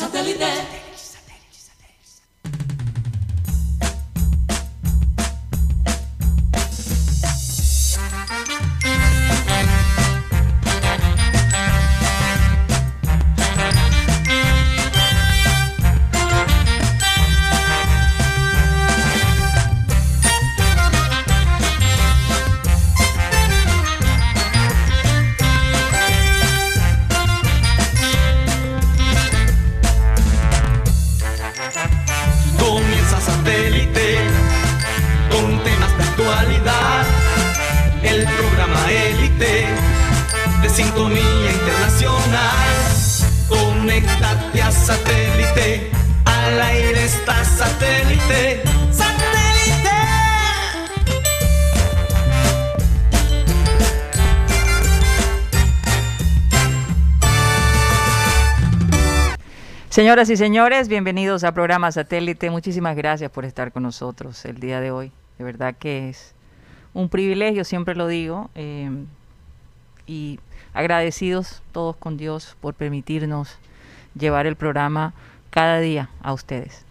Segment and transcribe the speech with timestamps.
[0.00, 0.89] Satellite.
[60.00, 62.48] Señoras y señores, bienvenidos a programa Satélite.
[62.48, 65.12] Muchísimas gracias por estar con nosotros el día de hoy.
[65.36, 66.34] De verdad que es
[66.94, 68.88] un privilegio, siempre lo digo, eh,
[70.06, 70.40] y
[70.72, 73.58] agradecidos todos con Dios por permitirnos
[74.18, 75.12] llevar el programa
[75.50, 76.86] cada día a ustedes.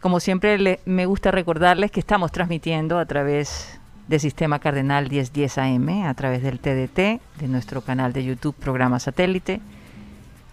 [0.00, 6.04] Como siempre, me gusta recordarles que estamos transmitiendo a través del Sistema Cardenal 1010 AM,
[6.04, 9.60] a través del TDT, de nuestro canal de YouTube, programa Satélite.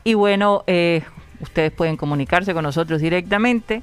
[0.03, 1.03] Y bueno, eh,
[1.41, 3.81] ustedes pueden comunicarse con nosotros directamente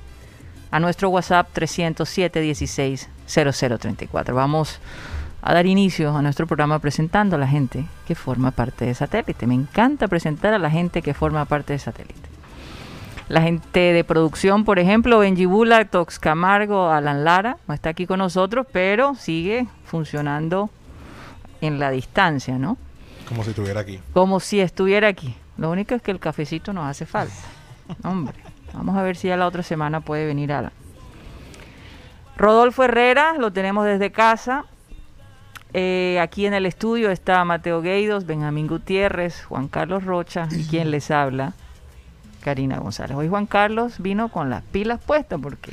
[0.70, 4.34] a nuestro WhatsApp 307 16 0034.
[4.34, 4.80] Vamos
[5.42, 9.46] a dar inicio a nuestro programa presentando a la gente que forma parte de Satélite.
[9.46, 12.28] Me encanta presentar a la gente que forma parte de Satélite.
[13.28, 18.06] La gente de producción, por ejemplo, Benji Bula, Tox Camargo, Alan Lara, no está aquí
[18.06, 20.70] con nosotros, pero sigue funcionando
[21.60, 22.78] en la distancia, ¿no?
[23.28, 24.00] Como si estuviera aquí.
[24.14, 25.34] como si estuviera aquí.
[25.58, 27.34] Lo único es que el cafecito nos hace falta.
[28.04, 28.34] Hombre,
[28.72, 30.72] vamos a ver si ya la otra semana puede venir a la.
[32.36, 34.64] Rodolfo Herrera, lo tenemos desde casa.
[35.74, 40.90] Eh, aquí en el estudio está Mateo Gueidos, Benjamín Gutiérrez, Juan Carlos Rocha y quien
[40.90, 41.52] les habla,
[42.40, 43.16] Karina González.
[43.16, 45.72] Hoy Juan Carlos vino con las pilas puestas porque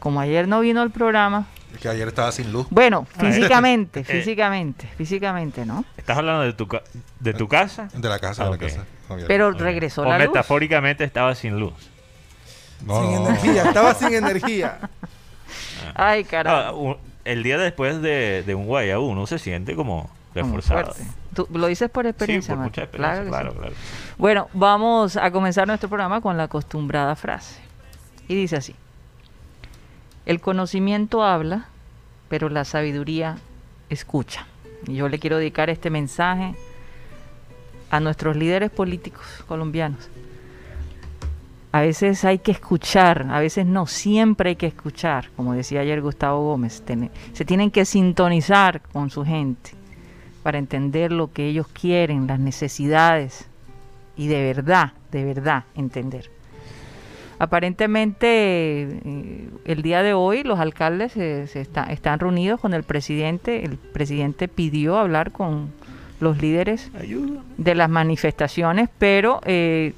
[0.00, 2.66] como ayer no vino al programa, Es que ayer estaba sin luz.
[2.70, 3.32] bueno, Ah, eh.
[3.32, 4.04] físicamente, Eh.
[4.04, 5.84] físicamente, físicamente, ¿no?
[5.96, 6.82] ¿Estás hablando de tu, ca-
[7.20, 7.88] de tu casa?
[7.94, 8.62] De la casa, Ah, de ok.
[8.62, 8.84] la casa.
[9.08, 9.26] Javier.
[9.28, 10.26] Pero regresó O la luz.
[10.28, 11.72] metafóricamente estaba sin luz.
[12.84, 13.28] No, sin no.
[13.28, 14.78] energía, estaba sin energía.
[15.94, 16.76] Ay, Ah, carajo.
[16.76, 20.92] u- el día después de, de un guayabú uno se siente como reforzado.
[20.92, 21.04] fuerte.
[21.34, 23.58] Tú lo dices por Sí, experiencia, por mucha experiencia, que claro, sí.
[23.58, 23.74] claro.
[24.18, 27.60] Bueno, vamos a comenzar nuestro programa con la acostumbrada frase.
[28.26, 28.74] Y dice así.
[30.30, 31.66] El conocimiento habla,
[32.28, 33.38] pero la sabiduría
[33.88, 34.46] escucha.
[34.86, 36.54] Y yo le quiero dedicar este mensaje
[37.90, 40.08] a nuestros líderes políticos colombianos.
[41.72, 45.30] A veces hay que escuchar, a veces no, siempre hay que escuchar.
[45.34, 46.84] Como decía ayer Gustavo Gómez,
[47.32, 49.72] se tienen que sintonizar con su gente
[50.44, 53.48] para entender lo que ellos quieren, las necesidades
[54.16, 56.30] y de verdad, de verdad entender.
[57.40, 58.26] Aparentemente
[58.82, 63.64] eh, el día de hoy los alcaldes se, se está- están reunidos con el presidente.
[63.64, 65.70] El presidente pidió hablar con
[66.20, 67.40] los líderes Ayuda.
[67.56, 69.94] de las manifestaciones, pero eh,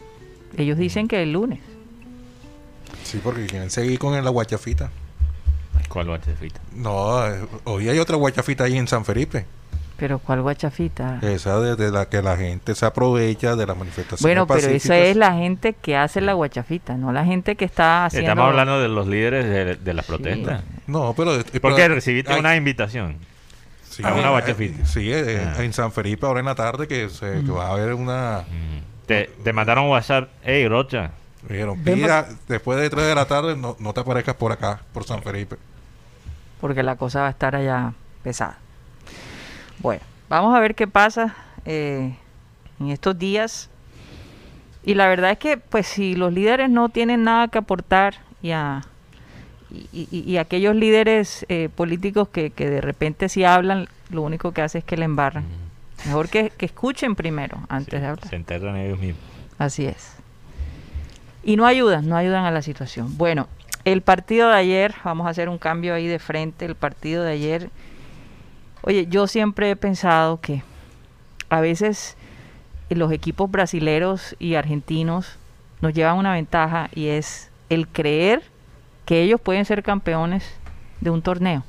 [0.57, 1.59] ellos dicen que el lunes.
[3.03, 4.91] Sí, porque quieren seguir con la guachafita.
[5.89, 6.61] ¿Cuál guachafita?
[6.77, 9.47] No, eh, hoy hay otra guachafita ahí en San Felipe.
[10.03, 11.21] Pero ¿cuál guachafita?
[11.23, 14.99] Esa de, de la que la gente se aprovecha de las manifestaciones Bueno, pero esa
[14.99, 18.31] es la gente que hace la guachafita, no la gente que está haciendo...
[18.33, 20.11] Estamos hablando de los líderes de, de las Sí.
[20.13, 20.65] protestas.
[20.89, 21.37] No, pero...
[21.37, 23.15] eh, ¿Por qué pero- recibiste hay- una invitación?
[23.89, 24.87] sí, a una eh, guachafita?
[24.87, 25.63] Sí, eh, Ah.
[25.63, 28.41] en San Felipe ahora en la tarde que, se, que va a haber una...
[28.41, 29.07] Mm.
[29.07, 31.13] Te, te mandaron WhatsApp, hey Rocha,
[31.49, 34.81] me Dijeron, mira, después de 3 de la tarde no, no te aparezcas por acá,
[34.93, 35.59] por San Felipe.
[36.61, 37.93] porque la cosa va a estar allá
[38.25, 38.59] pesada.
[39.79, 41.35] Bueno, vamos a ver qué pasa
[41.65, 42.15] eh,
[42.81, 43.69] en estos días.
[44.85, 48.51] Y la verdad es que, pues, si los líderes no tienen nada que aportar y
[48.51, 48.83] a
[49.71, 54.53] y, y- y aquellos líderes eh, políticos que, que de repente si hablan, lo único
[54.53, 55.45] que hace es que le embarran.
[56.05, 58.29] Mejor que, que escuchen primero antes de hablar.
[58.29, 59.23] se enterran ellos mismos.
[59.59, 60.15] Así es.
[61.43, 63.17] Y no ayudan, no ayudan a la situación.
[63.17, 63.49] Bueno,
[63.87, 67.33] el partido de ayer, vamos a hacer un cambio ahí de frente, el partido de
[67.33, 67.71] ayer,
[68.83, 70.63] oye, yo siempre he pensado que
[71.49, 72.17] a veces
[72.91, 75.39] eh, los equipos brasileros y argentinos
[75.81, 78.43] nos llevan una ventaja y es el creer
[79.05, 80.45] que ellos pueden ser campeones
[81.01, 81.65] de un torneo.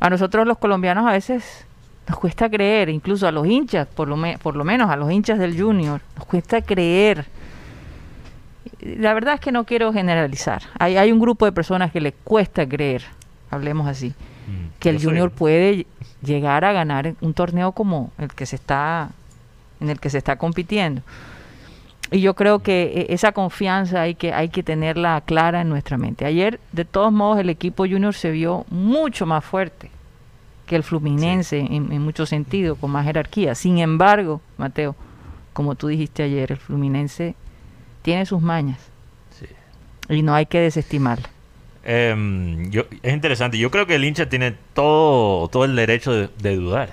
[0.00, 1.66] A nosotros los colombianos a veces
[2.08, 5.38] nos cuesta creer, incluso a los hinchas, por lo, por lo menos a los hinchas
[5.38, 7.26] del Junior, nos cuesta creer
[8.80, 10.62] La verdad es que no quiero generalizar.
[10.78, 13.02] Hay, hay un grupo de personas que le cuesta creer,
[13.50, 14.14] hablemos así,
[14.46, 15.86] Mm, que el soy Junior puede
[16.22, 19.10] llegar a ganar un torneo como el que se está
[19.80, 21.02] en el que se está compitiendo.
[22.10, 25.98] Y yo creo que e- esa confianza hay que hay que tenerla clara en nuestra
[25.98, 26.24] mente.
[26.24, 29.90] Ayer, de todos modos, el equipo Junior se vio mucho más fuerte
[30.66, 33.54] que el Fluminense en, en muchos sentidos, con más jerarquía.
[33.54, 34.94] Sin embargo, Mateo,
[35.52, 37.34] como tú dijiste ayer, el Fluminense
[38.02, 38.78] tiene sus mañas
[39.38, 39.46] Sí.
[40.08, 41.28] y no hay que desestimarla.
[41.88, 43.58] Em, yo, es interesante.
[43.58, 46.90] Yo creo que el hincha tiene todo, todo el derecho de, de dudar.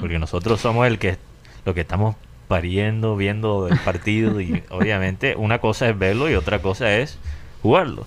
[0.00, 1.16] Porque nosotros somos el que
[1.64, 2.16] lo que estamos
[2.48, 4.40] pariendo, viendo el partido.
[4.40, 7.18] Y obviamente una cosa es verlo y otra cosa es
[7.62, 8.04] jugarlo.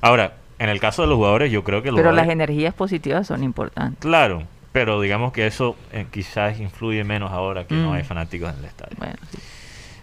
[0.00, 3.44] Ahora, en el caso de los jugadores, yo creo que Pero las energías positivas son
[3.44, 4.00] importantes.
[4.00, 7.94] Claro, pero digamos que eso eh, quizás influye menos ahora que no Mm.
[7.94, 8.96] hay fanáticos en el estadio.
[8.98, 9.38] Bueno, sí.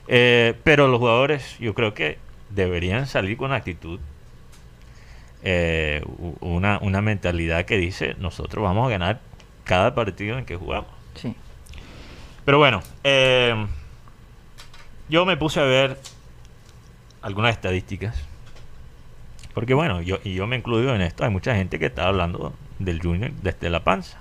[0.07, 2.19] Eh, pero los jugadores yo creo que
[2.51, 3.99] deberían salir con actitud,
[5.45, 6.03] eh,
[6.41, 9.21] una, una mentalidad que dice nosotros vamos a ganar
[9.63, 10.89] cada partido en que jugamos.
[11.15, 11.33] sí.
[12.43, 13.65] Pero bueno, eh,
[15.09, 15.97] yo me puse a ver
[17.23, 18.15] algunas estadísticas.
[19.55, 22.53] Porque bueno, yo, y yo me incluyo en esto, hay mucha gente que está hablando
[22.77, 24.19] del Junior desde la panza.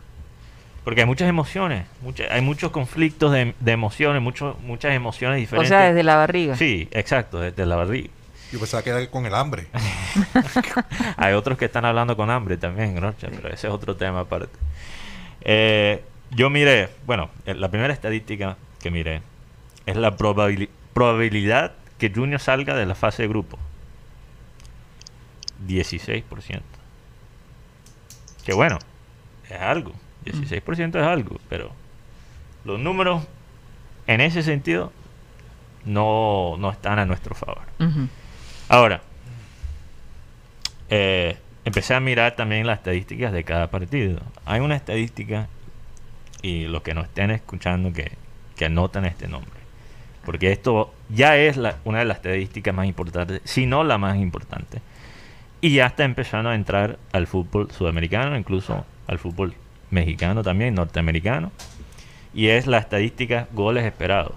[0.85, 5.41] Porque hay muchas emociones, mucha- hay muchos conflictos de, de emociones, muchos muchas emociones O
[5.41, 5.69] diferentes.
[5.69, 6.57] sea, desde la barriga.
[6.57, 8.11] Sí, exacto, desde la barriga.
[8.55, 9.67] Yo pensaba que era con el hambre.
[11.17, 14.57] Hay otros que están hablando con hambre también, Rocha, pero ese es otro tema aparte.
[15.41, 19.23] Eh, yo miré, bueno, eh, la primera estadística que miré
[19.87, 23.59] es la probabili- probabilidad que Junior salga de la fase de grupo.
[25.67, 26.63] 16%.
[28.45, 28.79] Que bueno,
[29.51, 29.91] es algo.
[30.27, 31.73] 16% es algo, pero
[32.65, 33.25] los números
[34.07, 34.93] en ese sentido
[35.85, 37.63] no, no están a nuestro favor.
[37.81, 38.09] Ujú.
[38.69, 39.03] Ahora,
[40.91, 44.21] eh, empecé a mirar también las estadísticas de cada partido.
[44.45, 45.49] Hay una estadística,
[46.43, 48.13] y los que nos estén escuchando, que,
[48.57, 49.53] que anotan este nombre.
[50.25, 54.17] Porque esto ya es la- una de las estadísticas más importantes, si no la más
[54.17, 54.81] importante.
[55.61, 59.55] Y ya está empezando a entrar al fútbol sudamericano, incluso al fútbol
[59.91, 61.53] mexicano también, norteamericano.
[62.35, 64.33] Y es la estadística goles esperados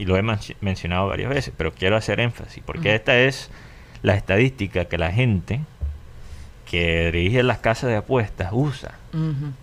[0.00, 3.50] y lo he men- mencionado varias veces, pero quiero hacer énfasis, porque esta es
[4.02, 5.60] la estadística que la gente
[6.68, 8.94] que dirige las casas de apuestas usa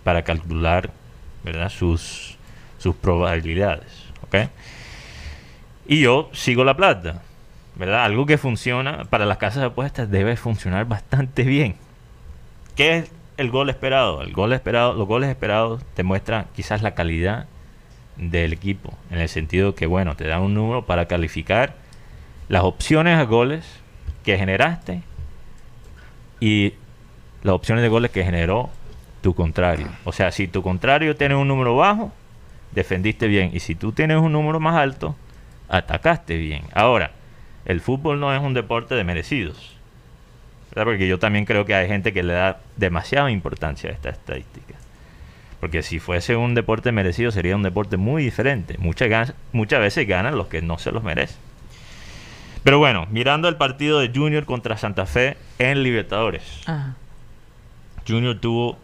[0.04, 0.90] para calcular
[1.42, 1.70] ¿verdad?
[1.70, 2.36] Sus,
[2.78, 4.04] sus probabilidades.
[4.22, 4.48] ¿ok?
[5.86, 7.22] Y yo sigo la plata.
[7.76, 8.04] ¿verdad?
[8.04, 11.76] Algo que funciona para las casas de apuestas debe funcionar bastante bien.
[12.76, 14.20] ¿Qué es el gol esperado?
[14.22, 17.46] El gol esperado, los goles esperados te muestran quizás la calidad
[18.18, 21.76] del equipo, en el sentido que bueno, te da un número para calificar
[22.48, 23.64] las opciones a goles
[24.24, 25.02] que generaste
[26.40, 26.74] y
[27.42, 28.70] las opciones de goles que generó
[29.20, 29.88] tu contrario.
[30.04, 32.12] O sea, si tu contrario tiene un número bajo,
[32.72, 33.50] defendiste bien.
[33.52, 35.16] Y si tú tienes un número más alto,
[35.68, 36.62] atacaste bien.
[36.72, 37.12] Ahora,
[37.64, 39.76] el fútbol no es un deporte de merecidos.
[40.74, 44.74] Porque yo también creo que hay gente que le da demasiada importancia a esta estadística.
[45.60, 48.76] Porque si fuese un deporte merecido, sería un deporte muy diferente.
[48.78, 51.38] Muchas, muchas veces ganan los que no se los merecen.
[52.62, 56.62] Pero bueno, mirando el partido de Junior contra Santa Fe en Libertadores.
[56.66, 56.96] Ajá.
[58.08, 58.78] Junior tuvo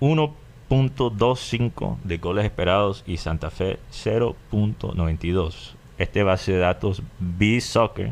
[0.00, 5.74] 1.25 de goles esperados y Santa Fe 0.92.
[5.98, 8.10] Este base de datos B-Soccer,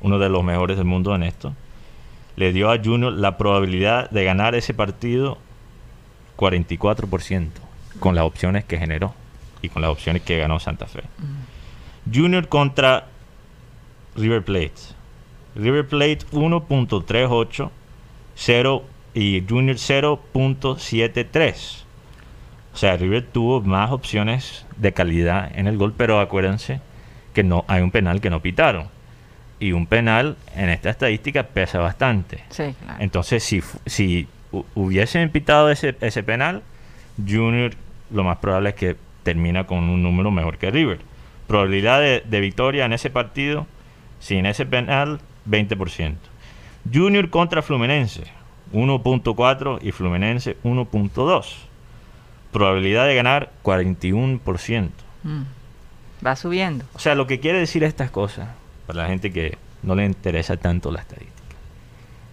[0.00, 1.54] uno de los mejores del mundo en esto,
[2.36, 5.36] le dio a Junior la probabilidad de ganar ese partido
[6.44, 7.48] 44%
[8.00, 9.14] con las opciones que generó
[9.62, 11.02] y con las opciones que ganó Santa Fe.
[12.12, 13.06] Junior contra
[14.16, 14.74] River Plate.
[15.54, 17.70] River Plate 1.38
[18.34, 18.84] 0
[19.14, 21.84] y Junior 0.73.
[22.72, 26.80] O sea, River tuvo más opciones de calidad en el gol, pero acuérdense
[27.32, 28.88] que no hay un penal que no pitaron.
[29.60, 32.42] Y un penal en esta estadística pesa bastante.
[32.50, 32.96] Sí, claro.
[32.98, 34.26] Entonces, si, si
[34.74, 36.62] hubiesen pitado ese, ese penal,
[37.18, 37.72] Junior
[38.10, 41.00] lo más probable es que termina con un número mejor que River.
[41.46, 43.66] Probabilidad de, de victoria en ese partido,
[44.20, 46.14] sin ese penal, 20%.
[46.92, 48.24] Junior contra Fluminense,
[48.72, 51.54] 1.4 y Fluminense 1.2.
[52.52, 54.90] Probabilidad de ganar, 41%.
[55.22, 55.42] Mm.
[56.24, 56.84] Va subiendo.
[56.94, 58.48] O sea, lo que quiere decir estas cosas,
[58.86, 61.33] para la gente que no le interesa tanto la estadística, es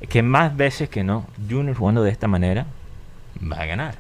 [0.10, 2.66] que más veces que no, Junior jugando de esta manera
[3.42, 3.96] va a ganar.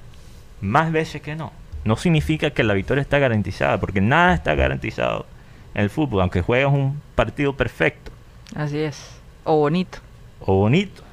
[0.62, 1.51] Más veces que no.
[1.84, 5.25] No significa que la victoria está garantizada, porque nada está garantizado
[5.74, 8.12] en el fútbol, aunque juegas un partido perfecto
[8.55, 9.10] Así es.
[9.43, 10.00] O bonito.
[10.41, 11.03] o bonito.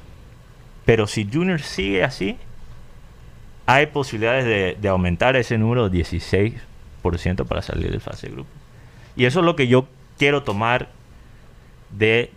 [0.85, 2.37] Pero si Junior sigue así,
[3.65, 6.59] hay posibilidades de, de aumentar ese número 16%
[7.47, 8.49] para salir del fase de grupo.
[9.15, 10.89] Y eso es lo que yo quiero tomar
[11.91, 12.31] de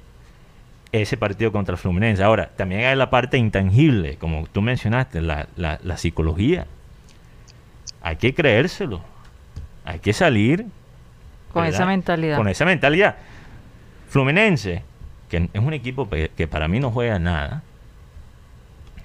[0.93, 2.23] ese partido contra Fluminense.
[2.23, 6.67] Ahora, también hay la parte intangible, como tú mencionaste, la, la- la psicología.
[8.03, 9.01] Hay que creérselo.
[9.85, 10.67] Hay que salir
[11.53, 11.75] Con ¿verdad?
[11.81, 12.37] esa mentalidad.
[12.37, 13.17] Con esa mentalidad.
[14.09, 14.83] Fluminense,
[15.31, 17.63] que es un equipo que para mí no juega nada,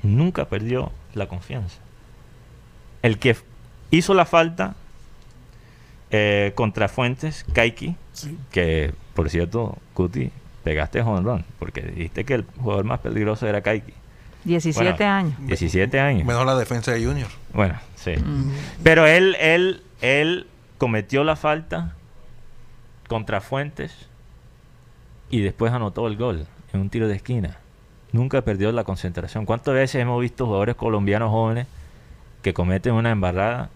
[0.04, 1.78] nunca perdió la confianza.
[3.02, 3.36] El que
[3.92, 4.76] hizo la falta
[6.10, 8.38] eh, contra Fuentes, Kaiki, Sí.
[8.52, 10.32] que por cierto, Cuti,
[10.68, 13.94] pegaste run, porque dijiste que el jugador más peligroso era Kaiki.
[14.44, 15.34] 17 Bueno, años.
[15.48, 16.26] 17 años.
[16.28, 17.30] Menos la defensa de Junior.
[17.54, 18.18] Bueno, sí.
[18.18, 18.52] Mm.
[18.84, 20.48] Pero él, él, él
[20.78, 21.94] cometió la falta
[23.08, 24.10] contra Fuentes
[25.30, 27.58] y después anotó el gol en un tiro de esquina.
[28.12, 29.46] Nunca perdió la concentración.
[29.46, 31.66] ¿Cuántas veces hemos visto jugadores colombianos jóvenes
[32.42, 33.70] que cometen una embarrada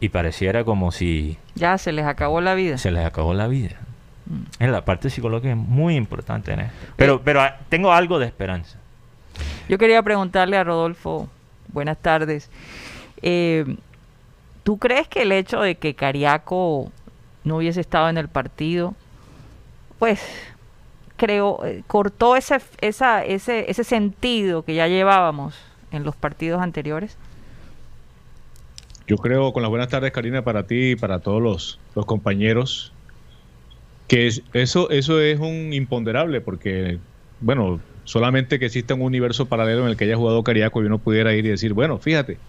[0.00, 2.76] y pareciera como si Ya se les acabó la vida.
[2.76, 3.76] se les acabó la vida?
[4.28, 4.62] Mm.
[4.62, 6.86] En la parte psicológica es muy importante en esto.
[6.96, 8.78] Pero, pero ah, tengo algo de esperanza.
[9.68, 11.28] Yo quería preguntarle a Rodolfo,
[11.72, 12.50] buenas tardes.
[13.22, 13.64] eh,
[14.64, 16.92] ¿Tú crees que el hecho de que Cariaco
[17.42, 18.94] no hubiese estado en el partido,
[19.98, 20.20] pues
[21.16, 25.54] creo, eh, cortó ese, esa, ese, ese sentido que ya llevábamos
[25.90, 27.16] en los partidos anteriores?
[29.06, 32.92] Yo creo, con las buenas tardes, Karina, para ti y para todos los, los compañeros,
[34.08, 37.02] que es- eso, eso es un imponderable, porque,
[37.40, 41.02] bueno, solamente que exista un universo paralelo en el que haya jugado Cariaco y uno
[41.02, 42.42] pudiera ir y decir, bueno, fíjate,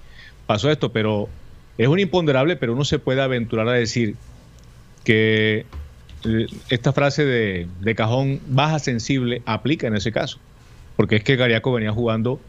[0.48, 1.38] pasó esto, pero
[1.78, 4.22] es un imponderable, pero uno se puede aventurar a decir
[5.04, 5.74] que
[6.24, 10.46] eh, esta frase de, de cajón baja sensible aplica en ese caso,
[10.96, 12.42] porque es que Cariaco venía jugando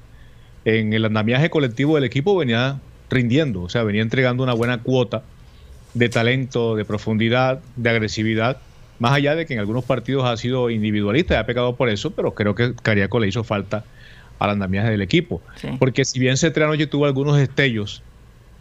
[0.65, 5.31] en el andamiaje colectivo del equipo venía rindiendo, o sea, venía entregando una buena cuota
[5.95, 8.70] de talento, de profundidad, de agresividad,
[9.01, 12.13] más allá de que en algunos partidos ha sido individualista y ha pecado por eso,
[12.13, 13.85] pero creo que Cariaco le hizo falta
[14.39, 15.41] al andamiaje del equipo.
[15.57, 15.69] Sí.
[15.79, 18.03] Porque si bien Cetré anoche tuvo algunos destellos,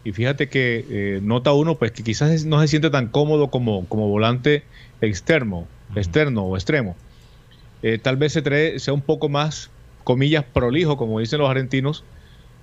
[0.02, 3.84] y fíjate que eh, nota uno, pues que quizás no se siente tan cómodo como,
[3.86, 4.64] como volante
[5.02, 6.96] externo, externo o extremo.
[7.82, 9.70] Eh, tal vez Cetré sea un poco más,
[10.04, 12.02] comillas, prolijo, como dicen los argentinos,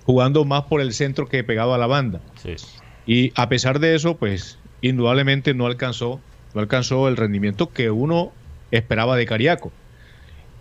[0.05, 2.21] jugando más por el centro que pegado a la banda.
[2.41, 2.55] Sí.
[3.05, 6.19] Y a pesar de eso, pues indudablemente no alcanzó,
[6.53, 8.33] no alcanzó el rendimiento que uno
[8.71, 9.71] esperaba de Cariaco.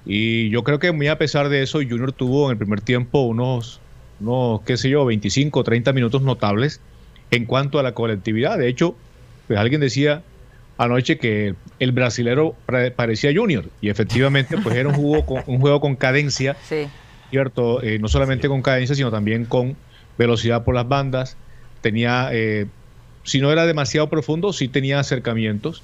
[0.05, 3.23] Y yo creo que muy a pesar de eso, Junior tuvo en el primer tiempo
[3.23, 3.81] unos,
[4.21, 6.81] unos qué sé yo, 25, 30 minutos notables
[7.31, 8.57] en cuanto a la colectividad.
[8.59, 8.99] De hecho,
[9.47, 10.25] pues alguien decía
[10.79, 13.73] anoche que el brasilero pare- parecía Junior.
[13.81, 16.87] Y efectivamente, pues era un juego con, un juego con cadencia Sí.
[17.31, 17.83] ¿cierto?
[17.83, 19.77] Eh, no solamente con cadencia, sino también con
[20.17, 21.37] velocidad por las bandas.
[21.81, 22.67] Tenía, eh,
[23.27, 25.83] si no era demasiado profundo, sí tenía acercamientos.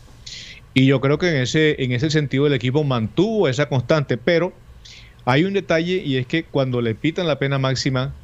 [0.75, 4.55] Y yo creo que en ese, en ese sentido el equipo mantuvo esa constante, pero
[5.27, 8.15] hay un detalle y es que cuando le pitan la pena máxima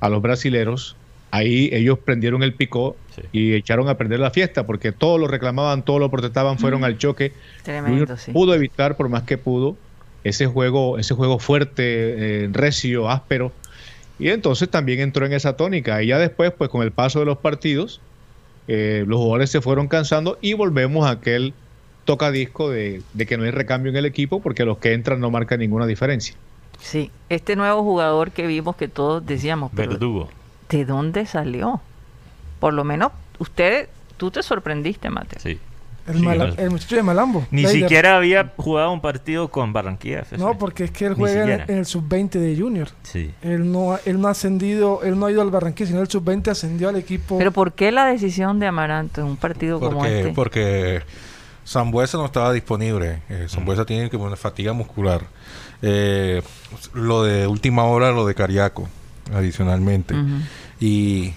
[0.00, 0.96] a los brasileros,
[1.30, 3.22] ahí ellos prendieron el picó Sí.
[3.32, 6.98] y echaron a perder la fiesta, porque todos lo reclamaban, todos lo protestaban, fueron al
[6.98, 7.32] choque.
[7.62, 8.32] Tremendo, sí.
[8.32, 9.76] pudo evitar por más que pudo
[10.24, 11.84] ese juego, ese juego fuerte,
[12.44, 13.52] eh, recio, áspero.
[14.18, 16.02] Y entonces también entró en esa tónica.
[16.02, 18.00] Y ya después, pues con el paso de los partidos,
[18.68, 21.54] eh, los jugadores se fueron cansando y volvemos a aquel
[22.04, 25.30] tocadisco de, de que no hay recambio en el equipo porque los que entran no
[25.30, 26.34] marcan ninguna diferencia.
[26.80, 30.28] Sí, este nuevo jugador que vimos que todos decíamos, pero Verdugo.
[30.68, 31.80] ¿de dónde salió?
[32.60, 35.40] Por lo menos usted, tú te sorprendiste, Mateo.
[35.40, 35.58] Sí.
[36.06, 37.46] El, Sí, Mala- no- el muchacho de Malambo.
[37.50, 37.80] Ni Leider.
[37.82, 40.36] siquiera había jugado un partido con Barranquilla FC.
[40.36, 42.88] No, porque es que él juega en, el sub-20 de Junior.
[43.04, 43.30] Sí.
[43.42, 46.48] Él no, él no ha ascendido, él no ha ido al Barranquilla, sino el sub-20
[46.48, 47.38] ascendió al equipo.
[47.38, 50.30] Pero ¿por qué la decisión de Amaranto en un partido como este?
[50.34, 51.00] porque
[51.66, 53.22] Zambuesa no estaba disponible.
[53.30, 55.22] Eh, Zambuesa tiene que una fatiga muscular.
[55.80, 56.42] Eh,
[56.92, 58.88] lo de última hora, lo de Cariaco,
[59.34, 60.14] adicionalmente.
[60.80, 61.32] Y,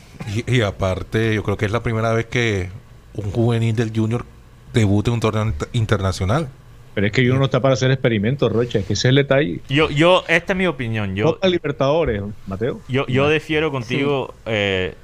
[0.46, 2.70] y aparte, yo creo que es la primera vez que
[3.14, 4.26] un juvenil del Junior
[4.74, 6.48] debuta en un torneo inter- internacional.
[6.94, 9.60] Pero es que uno no está para hacer experimentos, Rocha, que ese es el detalle.
[9.70, 11.16] Yo, yo, esta es mi opinión.
[11.16, 12.82] Yo, Copa Libertadores, Mateo.
[12.88, 14.96] yo, yo difiero contigo, eh,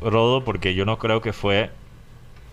[0.00, 1.70] Rodo, porque yo no creo que fue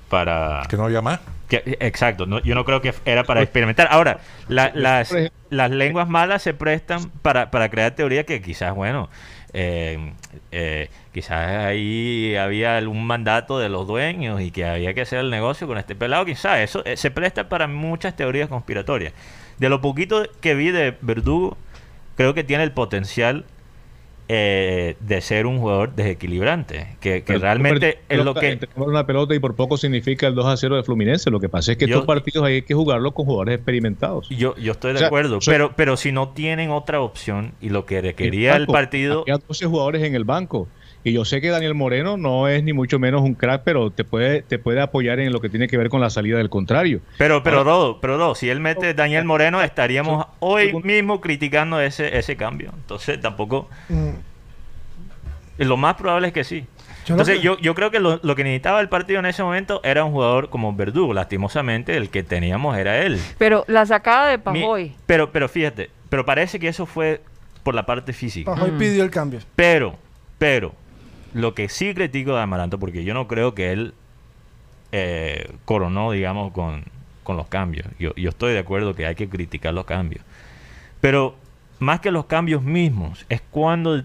[0.10, 0.64] para...
[0.70, 1.20] Que no había más.
[1.48, 3.88] que- exacto, no, yo no creo que era para experimentar.
[3.92, 5.14] Ahora, la- las,
[5.50, 9.10] las lenguas malas se prestan para, para crear teoría que quizás, bueno,
[9.54, 10.14] eh,
[10.52, 15.30] eh, quizás ahí había un mandato de los dueños y que había que hacer el
[15.30, 19.14] negocio con este pelado, quizás eso eh, se presta para muchas teorías conspiratorias.
[19.58, 21.58] De lo poquito que vi de Verdugo,
[22.16, 23.46] creo que tiene el potencial
[24.30, 28.60] eh, de ser un jugador desequilibrante, que, que realmente es lo que...
[28.76, 31.30] una pelota y por poco significa el 2 a 0 de Fluminense.
[31.32, 34.28] Lo que pasa es que Yo- estos partidos hay que jugarlos con jugadores experimentados.
[34.30, 37.70] Yo, yo estoy de O sea, acuerdo, pero, pero si no tienen otra opción y
[37.70, 39.22] lo que requería el Banco, partido...
[39.22, 40.68] Había 12 jugadores en el banco.
[41.04, 44.04] Y yo sé que Daniel Moreno no es ni mucho menos un crack, pero te
[44.04, 47.00] puede, te puede apoyar en lo que tiene que ver con la salida del contrario.
[47.18, 51.80] Pero, pero Ahora- Rodo, pero Rodo, si él mete Daniel Moreno, estaríamos hoy mismo criticando
[51.80, 52.72] ese, ese cambio.
[52.76, 53.70] Entonces tampoco...
[53.90, 54.10] Mm,
[55.60, 56.66] Lo más probable es que sí.
[57.08, 60.04] Entonces yo, yo creo que lo, lo que necesitaba el partido en ese momento era
[60.04, 61.14] un jugador como Verdugo.
[61.14, 63.18] Lastimosamente el que teníamos era él.
[63.38, 64.92] Pero la sacada de Mi- Pajoy.
[65.06, 67.22] pero, pero fíjate, pero parece que eso fue
[67.64, 68.52] por la parte física.
[68.54, 68.78] Pajoy Mm.
[68.78, 69.40] pidió el cambio.
[69.56, 69.96] Pero,
[70.38, 70.74] pero,
[71.38, 73.94] lo que sí critico de Amaranto, porque yo no creo que él
[74.92, 76.84] eh, coronó, digamos, con,
[77.24, 77.88] con los cambios.
[78.00, 80.24] Yo, yo estoy de acuerdo que hay que criticar los cambios.
[81.00, 81.36] Pero
[81.80, 84.04] más que los cambios mismos, es cuando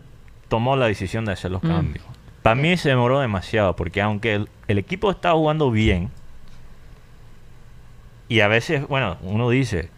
[0.49, 1.69] tomó la decisión de hacer los Mm.
[1.69, 2.05] cambios.
[2.43, 6.11] Para mí se demoró demasiado, porque aunque el, el equipo estaba jugando bien,
[8.29, 9.89] y a veces, bueno, uno dice,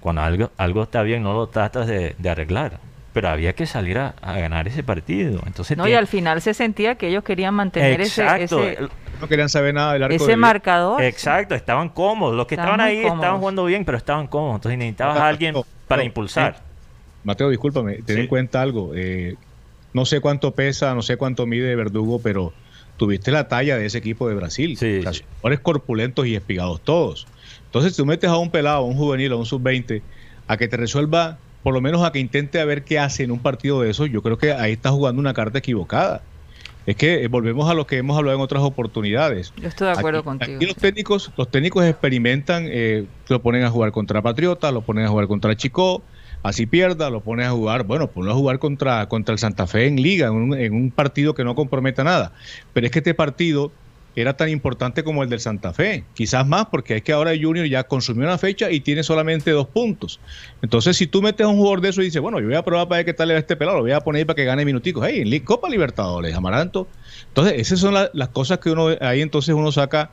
[0.00, 2.78] cuando algo, algo está bien, no lo tratas de, de arreglar.
[3.14, 5.40] Pero había que salir a, a ganar ese partido.
[5.46, 8.88] Entonces No, y al final se sentía que ellos querían mantener ese, Exacto, ese,
[9.20, 11.00] No querían saber nada del arco ese marcador.
[11.02, 12.34] exacto, estaban cómodos.
[12.36, 13.14] Los que Estaban ahí cómodos.
[13.20, 14.56] estaban jugando bien, pero estaban cómodos.
[14.56, 16.60] Entonces necesitabas a alguien No, para no, impulsar.
[17.22, 18.22] Mateo, discúlpame, ten Sí.
[18.22, 18.90] en cuenta algo.
[18.94, 19.36] eh,
[19.94, 22.52] no sé cuánto pesa, no sé cuánto mide Verdugo, pero
[22.96, 24.76] tuviste la talla de ese equipo de Brasil.
[24.76, 25.22] Sí, O sea, sí.
[25.40, 27.28] jugadores corpulentos y espigados todos.
[27.66, 30.02] Entonces, si tú metes a un pelado, a un juvenil, a un sub-20,
[30.48, 33.32] a que te resuelva, por lo menos a que intente a ver qué hace en
[33.32, 36.22] un partido de esos, yo creo que ahí está jugando una carta equivocada.
[36.86, 39.54] Es que eh, volvemos a lo que hemos hablado en otras oportunidades.
[39.56, 40.56] Yo estoy de acuerdo Aquí- contigo.
[40.58, 45.06] Aquí los técnicos, los técnicos experimentan, eh, lo ponen a jugar contra Patriota, lo ponen
[45.06, 46.02] a jugar contra Chico,
[46.42, 49.86] así pierda, lo ponen a jugar, bueno, ponlo a jugar contra, contra el Santa Fe
[49.86, 52.32] en liga, en un, en un partido que no comprometa nada.
[52.74, 53.72] Pero es que este partido
[54.16, 57.66] era tan importante como el del Santa Fe, quizás más, porque es que ahora Junior
[57.66, 60.20] ya consumió una fecha y tiene solamente dos puntos.
[60.62, 62.62] Entonces, si tú metes a un jugador de eso y dices, bueno, yo voy a
[62.64, 64.36] probar para ver qué tal le va este pelado, lo voy a poner ahí para
[64.36, 66.88] que gane minuticos, hey, en Copa Libertadores, Amaranto.
[67.28, 70.12] Entonces, esas son la- las cosas que uno, ahí entonces uno saca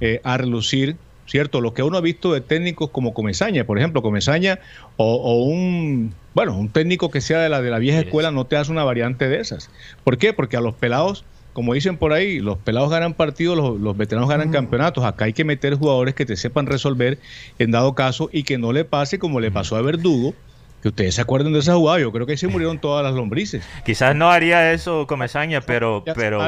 [0.00, 1.60] eh, a relucir, ¿cierto?
[1.60, 4.58] Lo que uno ha visto de técnicos como Comesaña, por ejemplo, Comesaña
[4.96, 8.46] o, o un, bueno, un técnico que sea de la, de la vieja escuela no
[8.46, 9.70] te hace una variante de esas.
[10.02, 10.32] ¿Por qué?
[10.32, 14.28] Porque a los pelados, como dicen por ahí, los pelados ganan partidos, los, los veteranos
[14.30, 15.04] ganan campeonatos.
[15.04, 17.18] Acá hay que meter jugadores que te sepan resolver
[17.58, 20.34] en dado caso y que no le pase como le pasó a Verdugo,
[20.82, 23.14] que ustedes se acuerdan de esa jugada, yo creo que ahí se murieron todas las
[23.14, 23.64] lombrices.
[23.84, 26.40] Quizás no haría eso Comesaña, pero, pero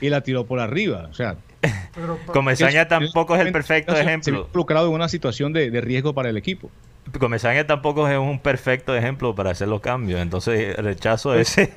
[0.00, 1.36] y la tiró por arriba, o sea,
[1.94, 4.32] Pero, Comesaña tampoco es el perfecto se- se ejemplo.
[4.32, 6.70] vio involucrado en una situación de, de riesgo para el equipo.
[7.18, 10.20] Comesaña tampoco es un perfecto ejemplo para hacer los cambios.
[10.20, 11.70] Entonces rechazo ese.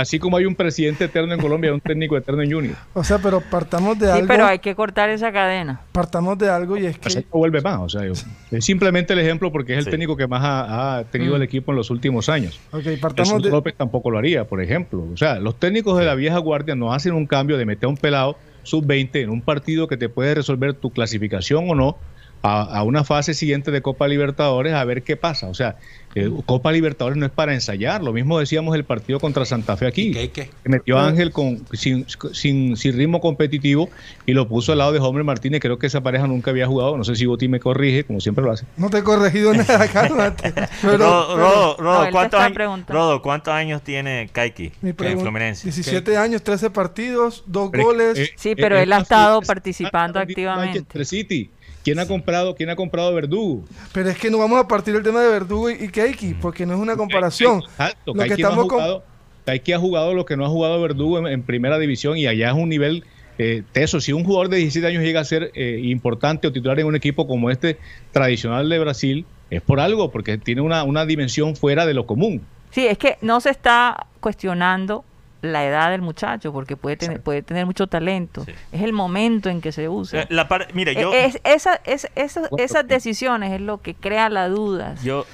[0.00, 2.76] Así como hay un presidente eterno en Colombia, hay un técnico eterno en Junior.
[2.94, 4.26] o sea, pero partamos de Sí, algo.
[4.26, 5.80] pero hay que cortar esa cadena.
[5.92, 7.78] Partamos de algo y es Así que no vuelve más.
[7.80, 8.12] O sea, yo-
[8.50, 9.90] es simplemente el ejemplo porque es el Sí.
[9.90, 11.36] técnico que más ha, ha tenido Mm.
[11.36, 12.60] el equipo en los últimos años.
[12.72, 15.06] ok, partamos Zurdo de, López tampoco lo haría, por ejemplo.
[15.12, 17.88] O sea, los técnicos de la vieja guardia no hacen un cambio de meter a
[17.88, 21.96] un pelado sub-20 en un partido que te puede resolver tu clasificación o no
[22.42, 25.48] a, a una fase siguiente de Copa Libertadores a ver qué pasa.
[25.48, 25.76] O sea,
[26.14, 28.02] eh, Copa Libertadores no es para ensayar.
[28.02, 30.08] Lo mismo decíamos el partido contra Santa Fe aquí.
[30.08, 33.88] ¿Y qué, que metió a Ángel con, sin, sin, sin ritmo competitivo
[34.26, 35.60] y lo puso al lado de Homer Martínez.
[35.60, 36.96] Creo que esa pareja nunca había jugado.
[36.96, 38.66] No sé si Boti me corrige, como siempre lo hace.
[38.76, 40.52] no te he corregido nada, cálmate.
[40.82, 42.92] Pero, Rodo, pero Rodo, Rodo, No, ¿cuántos años, preguntando.
[42.92, 45.64] Rodo, ¿cuántos años tiene Kaiki mi en pregunta- Fluminense?
[45.64, 48.14] 17 años, 13 partidos, dos Pero es goles.
[48.14, 50.80] que, eh, Sí, pero él ha es estado participando ah, activamente.
[50.80, 51.50] Manchester City.
[51.84, 53.64] ¿Quién ha comprado, quién ha comprado Verdugo?
[53.92, 56.66] Pero es que no vamos a partir del tema de Verdugo y, y Keiki, porque
[56.66, 57.62] no es una comparación.
[57.62, 59.04] Exacto, Lo que Kaiki no ha estamos con- jugado,
[59.46, 62.54] ha jugado lo que no ha jugado Verdugo en, en primera división y allá es
[62.54, 63.04] un nivel
[63.38, 64.00] eh, teso.
[64.00, 66.96] Si un jugador de 17 años llega a ser eh, importante o titular en un
[66.96, 67.78] equipo como este
[68.12, 72.42] tradicional de Brasil, es por algo, porque tiene una, una dimensión fuera de lo común.
[72.70, 75.04] Sí, es que no se está cuestionando
[75.42, 78.44] la edad del muchacho, porque puede tener, puede tener mucho talento.
[78.44, 78.52] Sí.
[78.72, 80.22] Es el momento en que se usa.
[80.22, 83.80] Eh, La par- mira, yo, E- es- esa- es- esa- Bueno, esas decisiones es lo
[83.80, 85.02] que crea las dudas.
[85.02, 85.24] yo,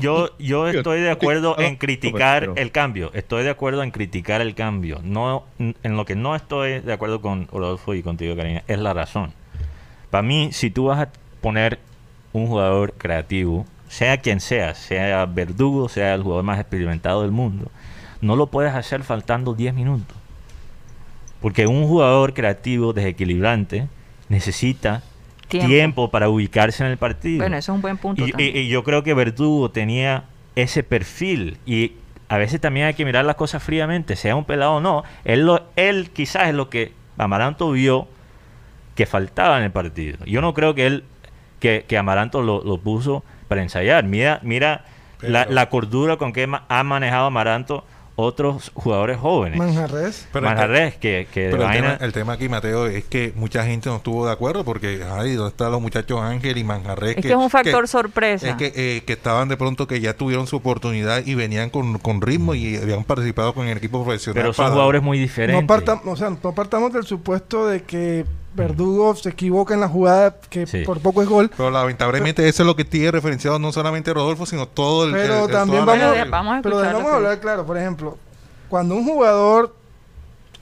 [0.00, 3.10] yo, yo estoy de acuerdo en criticar el cambio.
[3.14, 5.00] Estoy de acuerdo en criticar el cambio.
[5.02, 8.92] No, en lo que no estoy de acuerdo con Rodolfo y contigo, Karina, es la
[8.94, 9.32] razón.
[10.10, 11.08] Para mí, si tú vas a
[11.40, 11.78] poner
[12.32, 17.70] un jugador creativo, sea quien sea, sea Verdugo, sea el jugador más experimentado del mundo,
[18.20, 20.16] no lo puedes hacer faltando 10 minutos.
[21.40, 23.88] Porque un jugador creativo, desequilibrante,
[24.28, 25.02] necesita
[25.48, 25.68] Tiempo.
[25.68, 27.38] tiempo, para ubicarse en el partido.
[27.38, 28.24] Bueno, eso es un buen punto.
[28.24, 31.56] Y, y- y yo creo que Verdugo tenía ese perfil.
[31.66, 31.94] Y
[32.28, 35.02] a veces también hay que mirar las cosas fríamente, sea un pelado o no.
[35.24, 38.06] Él, lo, él quizás es lo que Amaranto vio
[38.94, 40.24] que faltaba en el partido.
[40.26, 41.04] Yo no creo que él,
[41.58, 44.04] que, que Amaranto lo, lo puso para ensayar.
[44.04, 44.84] Mira, mira
[45.22, 47.84] la, la cordura con que ha manejado Amaranto
[48.20, 49.58] otros jugadores jóvenes.
[49.58, 50.28] Manjarres.
[50.32, 53.64] Pero Manjarres, que, que Pero el vaina- tema, el tema aquí, Mateo, es que mucha
[53.64, 57.16] gente no estuvo de acuerdo porque, ay, ¿dónde están los muchachos Ángel y Manjarres?
[57.16, 58.48] Es que es un factor sorpresa.
[58.48, 61.98] Es que, eh, que estaban de pronto que ya tuvieron su oportunidad y venían con,
[61.98, 64.42] con ritmo y habían participado con el equipo profesional.
[64.42, 65.60] pero son para- jugadores muy diferentes.
[65.62, 69.88] No, partam- o sea, no partamos del supuesto de que Verdugo se equivoca en la
[69.88, 70.82] jugada, que Sí.
[70.84, 71.50] por poco es gol.
[71.56, 75.12] Pero lamentablemente eso es lo que tiene referenciado no solamente Rodolfo, sino todo el...
[75.12, 76.98] Pero el- el- también toda la- vamos, Pero de- vamos a pero de- escuchar lo
[76.98, 77.66] vamos a que hablar claro.
[77.66, 78.18] Por ejemplo,
[78.68, 79.74] cuando un jugador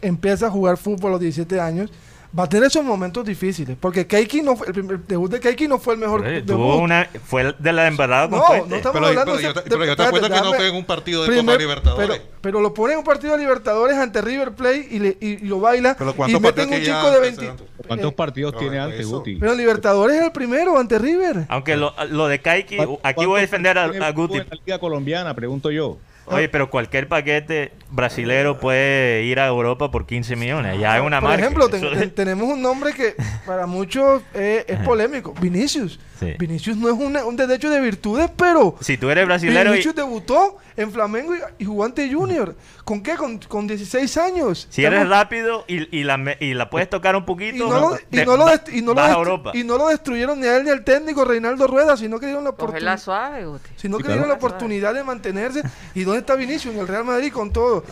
[0.02, 1.90] empieza a jugar fútbol a los 17 años,
[2.38, 3.76] va a tener esos momentos difíciles.
[3.80, 6.46] Porque Keiki no fue, el, primer debut de Keiki no fue el mejor Oye, debut.
[6.52, 8.68] tuvo una, fue de la embarrada con No, Fuente.
[8.68, 10.52] no estamos Pero, hablando pero de- yo, te- de- pero yo te acuerdo que no
[10.54, 12.08] fue en un partido de Primer- Copa Libertadores.
[12.08, 15.26] Pero, pero lo pone en un partido de Libertadores ante River Plate y, le- y-
[15.44, 15.96] y lo baila.
[15.98, 17.44] Pero y ¿cuántos meten partidos un chico de antes 20.
[17.44, 17.56] eran?
[17.88, 19.36] ¿Cuántos eh, partidos no, tiene antes, Guti?
[19.36, 21.46] Pero Libertadores es el primero ante River.
[21.48, 24.34] Aunque lo, lo de Kaiki, ¿Cuántos aquí voy a defender a, a Guti.
[24.38, 25.98] en la Liga colombiana, pregunto yo.
[26.30, 30.78] Oye, pero cualquier paquete brasilero puede ir a Europa por 15 millones.
[30.78, 31.44] Ya es una Por marca.
[31.44, 33.14] ejemplo, ten- es- ten- tenemos un nombre que
[33.46, 35.34] para muchos eh, es polémico.
[35.40, 35.98] Vinicius.
[36.20, 36.34] Sí.
[36.38, 39.94] Vinicius no es una- un derecho de virtudes, pero si tú eres brasilero y, Vinicius
[39.94, 42.54] debutó en Flamengo y, y jugó ante Junior.
[42.84, 43.16] ¿Con qué?
[43.16, 44.66] Con, con 16 años.
[44.70, 47.98] si eres rápido y, y la, y la puedes tocar un y poquito, no, lo,
[48.10, 49.50] y no lo y no lo vas a dest- Europa.
[49.54, 52.44] y no lo destruyeron ni a él ni al técnico Reinaldo Rueda, sino que dieron
[52.44, 52.98] la oportunidad.
[52.98, 53.68] suave, Guti.
[53.76, 54.14] Sino que claro.
[54.20, 55.62] dieron la oportunidad de mantenerse.
[55.94, 56.74] ¿Y dónde está Vinicius?
[56.74, 57.84] En el Real Madrid con todo.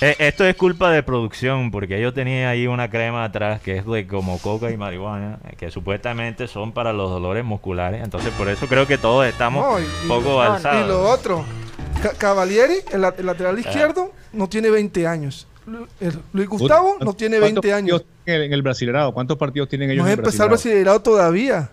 [0.00, 3.86] Eh, esto es culpa de producción, porque yo tenía ahí una crema atrás que es
[3.86, 8.02] de como coca y marihuana, que supuestamente son para los dolores musculares.
[8.02, 10.84] Entonces, por eso creo que todos estamos No, y- y- poco no, alzados.
[10.84, 11.44] Y lo otro,
[12.18, 13.14] Cavalieri, el, el Ah.
[13.22, 15.46] lateral izquierdo, no tiene 20 años.
[16.32, 18.02] Luis Gustavo no tiene 20 años.
[18.02, 21.00] ¿Cuántos partidos tienen En el Brasilerado, ¿cuántos partidos tienen ellos No es empezar el Brasilerado?
[21.02, 21.70] Todavía.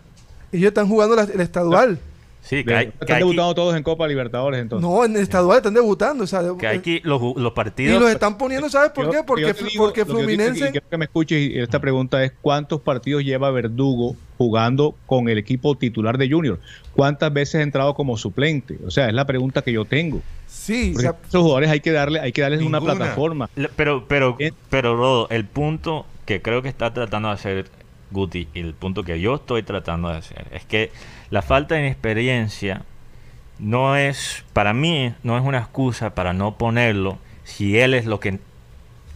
[0.52, 2.00] Ellos están jugando la- el estadual.
[2.46, 4.88] Sí, De- Kai- Están Kaiki- debutando todos en Copa Libertadores entonces.
[4.88, 6.26] No, en el estadual están debutando.
[6.26, 8.02] O sea, Kaiki, los, ju- los y partidos...
[8.02, 9.24] los están poniendo, ¿sabes por Yo- qué?
[9.24, 10.68] Porque, yo te Flu- digo, porque que Fluminense.
[10.68, 15.30] y quiero que me escuches y esta pregunta es ¿cuántos partidos lleva Verdugo jugando con
[15.30, 16.60] el equipo titular de Junior?
[16.94, 18.78] ¿Cuántas veces ha entrado como suplente?
[18.86, 20.22] O sea, es la pregunta que yo tengo.
[20.46, 22.96] Sí, o Porque sea, a esos jugadores hay que darle, hay que darles una Ninguna.
[22.98, 23.50] plataforma.
[23.56, 24.54] Le- Pero, pero, Bien.
[24.70, 27.66] pero, Rodo, el punto que creo que está tratando de hacer
[28.14, 30.92] Guti y el punto que yo estoy tratando de hacer es que
[31.30, 32.84] la falta de experiencia
[33.60, 38.20] no es, para mí, no es una excusa para no ponerlo si él es lo
[38.20, 38.40] que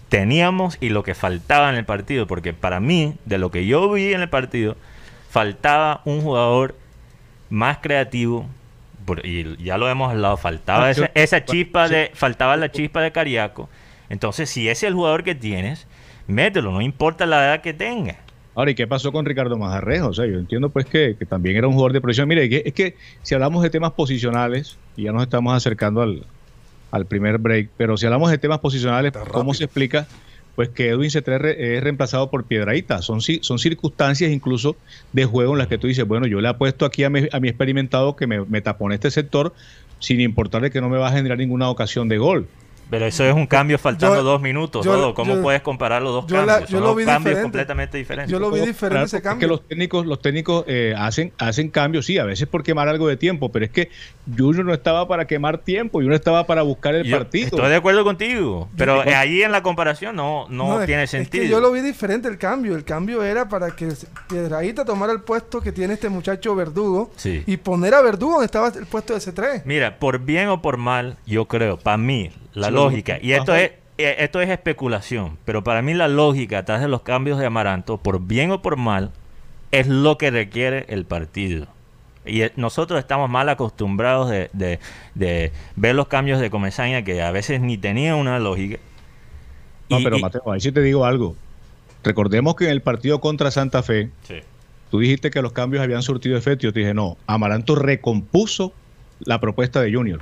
[0.09, 2.27] teníamos y lo que faltaba en el partido.
[2.27, 4.75] Porque para mí, de lo que yo vi en el partido,
[5.29, 6.75] faltaba un jugador
[7.49, 8.45] más creativo.
[9.23, 13.69] y ya lo hemos hablado, faltaba Ah, esa, chispa de, faltaba la chispa de Cariaco.
[14.09, 15.87] Entonces, si ese es el jugador que tienes,
[16.27, 18.17] mételo, no importa la edad que tenga.
[18.57, 20.07] Ahora, ¿y qué pasó con Ricardo Majarrejo?
[20.07, 22.27] O sea, yo entiendo pues que, que también era un jugador de posición.
[22.27, 26.23] Mire, es que si hablamos de temas posicionales, y ya nos estamos acercando al,
[26.89, 29.53] al primer break, pero si hablamos de temas posicionales, Está ¿cómo rápido.
[29.53, 30.07] se explica?
[30.55, 33.03] Pues que Edwin Cetré es reemplazado por Piedraíta.
[33.03, 34.75] Son, son circunstancias incluso
[35.13, 37.39] de juego en las que tú dices, bueno, yo le apuesto aquí a mi, a
[37.39, 39.53] mi experimentado que me, me tapone este sector
[39.99, 42.47] sin importarle que no me va a generar ninguna ocasión de gol.
[42.89, 44.85] Pero eso es un cambio faltando Yo- dos minutos.
[44.85, 45.13] yo-.
[45.13, 46.69] ¿Cómo yo- puedes comparar los dos yo la- cambios?
[46.69, 47.43] yo Son lo dos vi cambios diferente.
[47.43, 48.31] completamente diferentes.
[48.31, 49.47] Yo lo vi ¿Cómo diferente ese Porque cambio.
[49.49, 53.17] los técnicos, los técnicos eh, hacen, hacen cambios, sí, a veces por quemar algo de
[53.17, 53.89] tiempo, pero es que
[54.37, 57.45] Junior no estaba para quemar tiempo, Junior estaba para buscar el Yo partido.
[57.47, 61.09] Estoy de acuerdo contigo, pero Yo- ahí en la comparación no, no, es- tiene es
[61.11, 61.43] sentido.
[61.43, 62.75] que yo lo vi diferente el cambio.
[62.75, 63.89] El cambio era para que
[64.29, 67.43] Piedraíta tomara el puesto que tiene este muchacho Verdugo Sí.
[67.45, 69.61] y poner a Verdugo donde estaba el puesto de C3.
[69.65, 73.55] Mira, por bien o por mal, yo creo, para mí, la Sí, lógica, y esto
[73.55, 77.45] es, eh, esto es especulación, pero para mí la lógica atrás de los cambios de
[77.45, 79.11] Amaranto, por bien o por mal,
[79.71, 81.67] es lo que requiere el partido.
[82.25, 84.79] Y eh, nosotros estamos mal acostumbrados de, de-
[85.15, 88.77] de ver los cambios de Comesaña que a veces ni tenían una lógica.
[89.89, 91.35] No, Y- pero Mateo, ahí sí te digo algo.
[92.03, 94.35] Recordemos que en el partido contra Santa Fe, Sí.
[94.91, 96.63] tú dijiste que los cambios habían surtido efecto.
[96.63, 98.73] Yo te dije, no, Amaranto recompuso
[99.19, 100.21] la propuesta de Junior.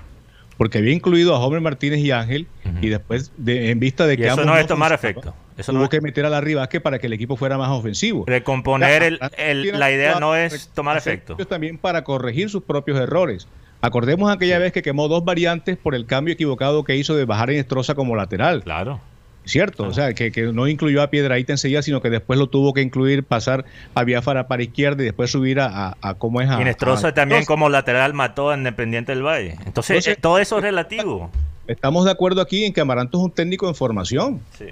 [0.58, 2.48] Porque había incluido a Homer Martínez y Ángel,
[2.82, 5.34] y después, de- en vista de Y que eso ambos no es tomar efecto.
[5.58, 7.70] Eso tuvo no es- que meter a la Vázquez para que el equipo fuera más
[7.70, 8.24] ofensivo.
[8.28, 9.04] Recomponer
[9.38, 11.36] el, la idea no es tomar efecto.
[11.48, 13.48] También para corregir sus propios errores.
[13.82, 17.52] Acordemos aquella vez que quemó dos variantes por el cambio equivocado que hizo de bajar
[17.52, 18.63] en Estroza como lateral.
[18.63, 19.00] Claro.
[19.45, 19.84] ¿Cierto?
[19.84, 22.81] O sea, que, que no incluyó a Piedraíta enseguida, sino que después lo tuvo que
[22.81, 26.60] incluir, pasar a Biafara para izquierda y después subir a, a, a cómo es a.
[26.60, 29.51] Y Nestroza a- también como lateral mató a Independiente del Valle.
[29.65, 31.29] Entonces, Entonces- eh, todo eso es relativo.
[31.67, 34.41] Estamos de acuerdo aquí en que Amaranto es un técnico en formación.
[34.58, 34.65] Sí.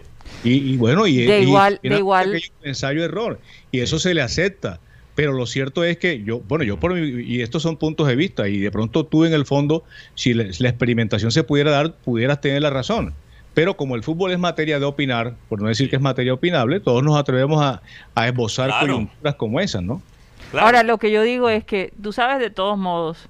[0.44, 3.40] Y, y bueno, y, De y- igual- y de igual- aquello ensayo error.
[3.72, 4.80] Y eso se le acepta.
[5.16, 8.16] Pero lo cierto es que yo, bueno, yo por mi- y estos son puntos de
[8.16, 9.84] vista, y de pronto tú en el fondo,
[10.16, 13.14] si le- la experimentación se pudiera dar, pudieras tener la razón.
[13.54, 16.80] Pero como el fútbol es materia de opinar, por no decir que es materia opinable,
[16.80, 17.82] todos nos atrevemos a,
[18.16, 18.86] a esbozar Claro.
[18.88, 20.02] coyunturas como esas, ¿no?
[20.52, 20.66] Claro.
[20.68, 23.30] Ahora, lo que yo digo es que tú sabes de todos modos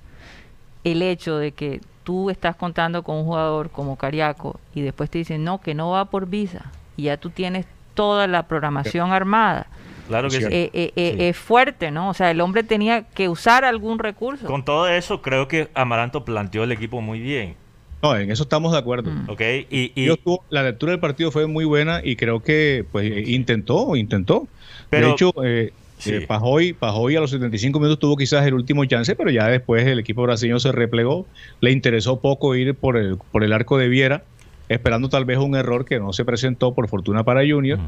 [0.83, 5.19] el hecho de que tú estás contando con un jugador como Cariaco y después te
[5.19, 9.67] dicen no, que no va por visa y ya tú tienes toda la programación armada.
[10.07, 10.43] claro que sí.
[10.49, 11.23] Eh, eh, eh, Sí.
[11.23, 12.09] Es fuerte, ¿no?
[12.09, 14.45] O sea, el hombre tenía que usar algún recurso.
[14.47, 17.55] Con todo eso, creo que Amaranto planteó el equipo muy bien.
[18.03, 19.09] No, en eso estamos de acuerdo.
[19.09, 19.29] Mm.
[19.29, 19.41] ¿Ok?
[19.71, 23.09] Y, y- Yo estuvo- la lectura del partido fue muy buena y creo que pues
[23.09, 24.47] eh, intentó, intentó.
[24.89, 26.15] Pero- de hecho, eh, Sí.
[26.15, 29.87] eh, Pajoy, Pajoy a los 75 minutos tuvo quizás el último chance, pero ya después
[29.87, 31.25] el equipo brasileño se replegó.
[31.61, 34.23] Le interesó poco ir por el, por el arco de Viera,
[34.67, 37.79] esperando tal vez un error que no se presentó por fortuna para Junior.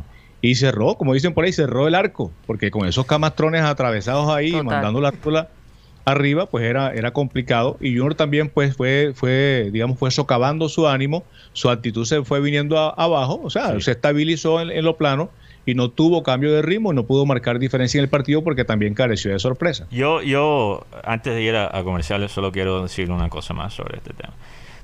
[0.41, 4.51] Y cerró, como dicen por ahí, cerró el arco, porque con esos camastrones atravesados ahí,
[4.51, 4.63] Total.
[4.65, 5.09] mandando la
[6.05, 7.77] arriba, pues era, era complicado.
[7.81, 12.39] Y Junior también, pues, fue, fue, digamos, fue socavando su ánimo, su actitud se fue
[12.41, 13.81] viniendo a- abajo, o sea, Sí.
[13.81, 15.29] se estabilizó en, en lo plano
[15.65, 18.63] y no tuvo cambio de ritmo y no pudo marcar diferencia en el partido porque
[18.65, 19.87] también careció de sorpresa.
[19.89, 23.97] Yo, yo, antes de ir a, a comerciales, solo quiero decir una cosa más sobre
[23.97, 24.33] este tema.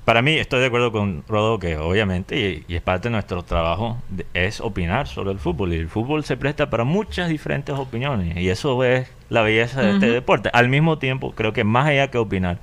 [0.06, 2.36] Para mí, estoy de acuerdo con Rodo que obviamente,
[2.68, 5.74] y, y es parte de nuestro trabajo, de- es opinar sobre el fútbol.
[5.74, 8.36] Y el fútbol se presta para muchas diferentes opiniones.
[8.36, 10.50] Y eso es la belleza de este deporte.
[10.54, 12.58] Al mismo tiempo, creo que más allá que opinar,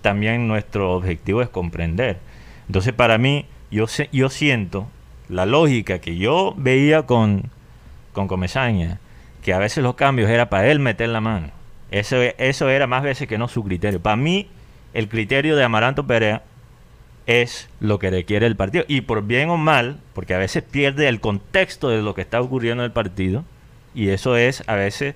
[0.00, 2.18] también nuestro objetivo es comprender.
[2.66, 4.86] Entonces, para mí, yo, sé- yo siento
[5.28, 7.50] la lógica que yo veía con,
[8.14, 8.98] con Comesaña,
[9.42, 11.48] que a veces los cambios era para él meter la mano.
[11.90, 14.00] Eso, eso era más veces que no su criterio.
[14.00, 14.48] Para mí,
[14.94, 16.42] el criterio de Amaranto Perea
[17.28, 18.84] es lo que requiere el partido.
[18.88, 22.40] Y por bien o mal, porque a veces pierde el contexto de lo que está
[22.40, 23.44] ocurriendo en el partido,
[23.94, 25.14] y eso es a veces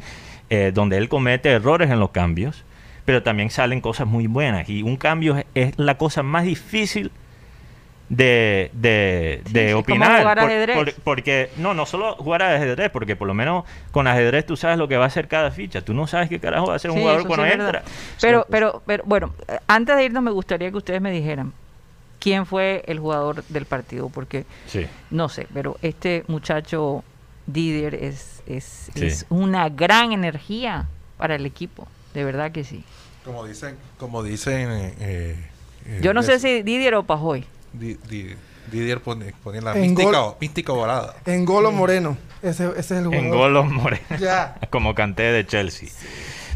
[0.51, 2.65] eh, donde él comete errores en los cambios,
[3.07, 4.69] pero también salen cosas muy buenas.
[4.69, 7.11] Y un cambio es, es la cosa más difícil
[8.11, 10.21] de, de, Sí, de sí, como opinar.
[10.21, 10.77] jugar ajedrez.
[10.77, 14.55] por- porque, no, no solo jugar a ajedrez, porque por lo menos con ajedrez tú
[14.59, 15.81] sabes lo que va a hacer cada ficha.
[15.81, 17.83] Tú no sabes qué carajo va a hacer un jugador cuando entra.
[18.21, 19.33] Pero, pero, pero, bueno,
[19.67, 21.55] antes de irnos me gustaría que ustedes me dijeran
[22.23, 24.87] quién fue el jugador del partido, porque Sí.
[25.11, 27.03] no sé, pero este muchacho
[27.47, 29.07] Didier es, es, Sí.
[29.07, 30.87] es una gran energía
[31.19, 32.85] para el equipo, de verdad que sí.
[33.25, 34.69] Como dicen, como dicen.
[34.71, 34.95] eh,
[35.87, 37.45] eh, Yo no eh, sé si Didier o Pajoy.
[37.73, 38.35] Di- di-
[38.71, 41.17] Didier pone, pone la En mística, gol- mística ovalada.
[41.27, 42.17] En Golo Moreno.
[42.43, 43.25] Ese, ese es el jugador.
[43.25, 44.07] En Golo Moreno.
[44.21, 44.57] Ya.
[44.71, 45.89] como canté de Chelsea.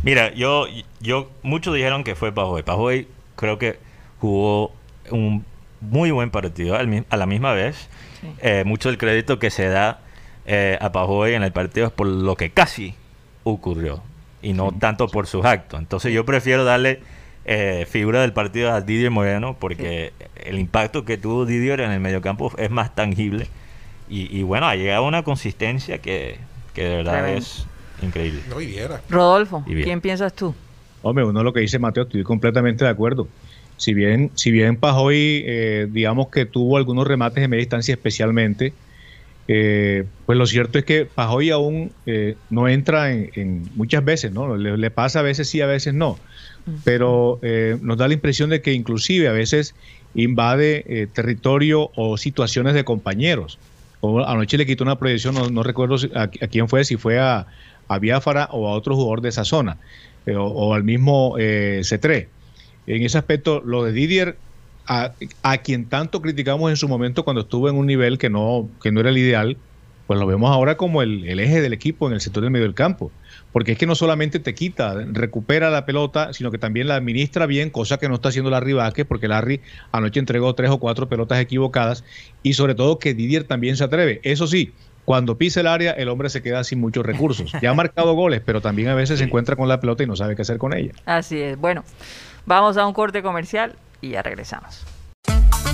[0.04, 0.66] Mira, yo,
[1.00, 2.62] yo, muchos dijeron que fue Pajoy.
[2.62, 3.78] Pajoy creo que
[4.20, 4.72] jugó
[5.10, 5.44] un
[5.90, 7.88] muy buen partido a la misma vez.
[8.20, 8.28] Sí.
[8.40, 10.00] Eh, mucho del crédito que se da
[10.46, 12.94] eh, a Pajoy en el partido es por lo que casi
[13.44, 14.02] ocurrió
[14.42, 15.80] y no tanto por sus actos.
[15.80, 17.00] Entonces yo prefiero darle
[17.44, 20.12] eh, figura del partido a Didier Moreno porque
[20.44, 23.48] el impacto que tuvo Didier en el mediocampo es más tangible
[24.08, 26.38] y, y bueno, ha llegado a una consistencia que,
[26.74, 27.38] que de verdad Tremendo.
[27.38, 27.66] es
[28.02, 28.40] increíble.
[28.48, 29.00] No, y Viera.
[29.08, 29.82] Rodolfo, Y.
[29.82, 30.54] ¿quién piensas tú?
[31.02, 33.28] Hombre, uno lo que dice Mateo, estoy completamente de acuerdo.
[33.76, 38.72] Si bien, si bien Pajoy, eh, digamos que tuvo algunos remates de media distancia especialmente,
[39.48, 44.32] eh, pues lo cierto es que Pajoy aún eh, no entra en, en muchas veces,
[44.32, 44.56] ¿no?
[44.56, 46.18] Le, le pasa a veces sí, a veces no.
[46.82, 49.76] Pero eh, nos da la impresión de que inclusive a veces
[50.14, 53.60] invade eh, territorio o situaciones de compañeros.
[54.00, 57.20] O anoche le quitó una proyección, no, no recuerdo a, a quién fue, si fue
[57.20, 57.46] a,
[57.86, 59.78] a Biafara o a otro jugador de esa zona,
[60.26, 62.35] o, o al mismo eh, C3.
[62.86, 64.36] En ese aspecto, lo de Didier,
[64.86, 68.68] a, a quien tanto criticamos en su momento cuando estuvo en un nivel que no,
[68.82, 69.56] que no era el ideal,
[70.06, 72.64] pues lo vemos ahora como el, el eje del equipo en el sector del medio
[72.64, 73.10] del campo.
[73.52, 77.46] Porque es que no solamente te quita, recupera la pelota, sino que también la administra
[77.46, 81.08] bien, cosa que no está haciendo Larry Vázquez, porque Larry anoche entregó tres o cuatro
[81.08, 82.04] pelotas equivocadas,
[82.42, 84.20] y sobre todo que Didier también se atreve.
[84.22, 84.72] Eso sí,
[85.06, 87.50] cuando pisa el área, el hombre se queda sin muchos recursos.
[87.62, 90.16] Ya ha marcado goles, pero también a veces se encuentra con la pelota y no
[90.16, 90.92] sabe qué hacer con ella.
[91.06, 91.56] Así es.
[91.56, 91.82] Bueno,
[92.46, 94.84] vamos a un corte comercial y ya regresamos.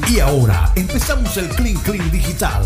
[0.08, 2.62] Y ahora empezamos el Clean Clean Digital.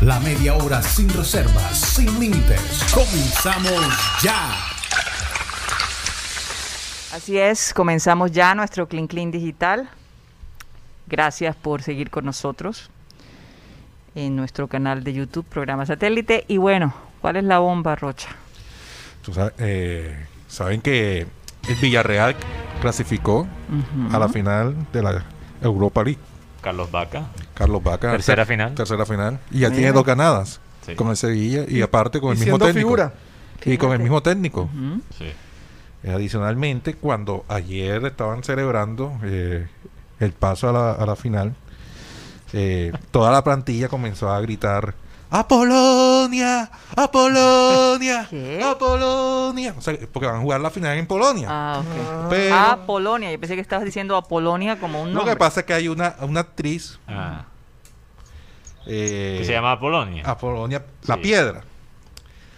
[0.00, 2.84] La media hora sin reservas, sin límites.
[2.92, 4.50] Comenzamos ya.
[7.14, 9.88] Así es, comenzamos ya nuestro Clean Clean Digital.
[11.06, 12.90] Gracias por seguir con nosotros
[14.14, 16.44] en nuestro canal de YouTube, programa satélite.
[16.48, 18.28] Y bueno, ¿cuál es la bomba, Rocha?
[19.22, 21.28] Tú sabes, eh, Saben que
[21.68, 22.36] el Villarreal
[22.80, 23.46] clasificó
[24.12, 25.24] a la final de la
[25.62, 26.18] Europa League.
[26.62, 27.24] Carlos Vaca.
[27.54, 28.10] Carlos Vaca.
[28.12, 28.74] Tercera ter- final.
[28.74, 29.38] Tercera final.
[29.50, 29.76] Y ya Mira.
[29.78, 30.94] tiene dos ganadas Sí.
[30.94, 32.78] con el Sevilla y aparte con Y el mismo técnico.
[32.78, 33.12] figura.
[33.64, 34.68] Y con el mismo técnico.
[35.18, 35.26] Sí.
[36.02, 39.68] Eh, Adicionalmente, cuando ayer estaban celebrando eh,
[40.18, 41.54] el paso a la, a la final,
[42.54, 44.94] eh, toda la plantilla comenzó a gritar
[45.32, 46.70] ¡A Polonia!
[46.96, 48.26] ¡A Polonia!
[48.30, 48.60] ¿Qué?
[48.64, 49.74] ¡A Polonia!
[49.78, 51.46] O sea, porque van a jugar la final en Polonia.
[51.48, 52.30] Ah, ok.
[52.30, 53.30] Pero A Polonia.
[53.30, 55.34] Yo pensé que estabas diciendo a Polonia como un lo nombre.
[55.34, 57.44] que pasa es que hay una, una actriz Ah,
[58.86, 60.22] eh, que se llama Apolonia.
[60.26, 61.20] a Polonia, La Sí.
[61.20, 61.60] Piedra.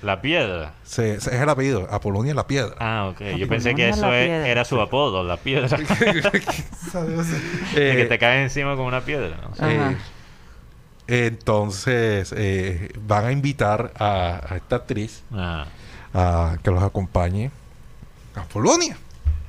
[0.02, 0.72] La Piedra.
[0.82, 2.74] Se- es el apellido, Apolonia La Piedra.
[2.80, 3.18] Ah, ok.
[3.20, 4.48] Yo Apolonia pensé que eso es- Piedra.
[4.48, 5.76] era su apodo, la piedra.
[5.78, 6.32] De
[7.72, 9.36] que Eh, te cae encima como una piedra.
[9.42, 9.50] ¿no?
[9.64, 9.94] Ajá.
[11.06, 15.66] Entonces eh, van a invitar a, a esta actriz Ah,
[16.14, 17.50] a que los acompañe
[18.34, 18.96] a Polonia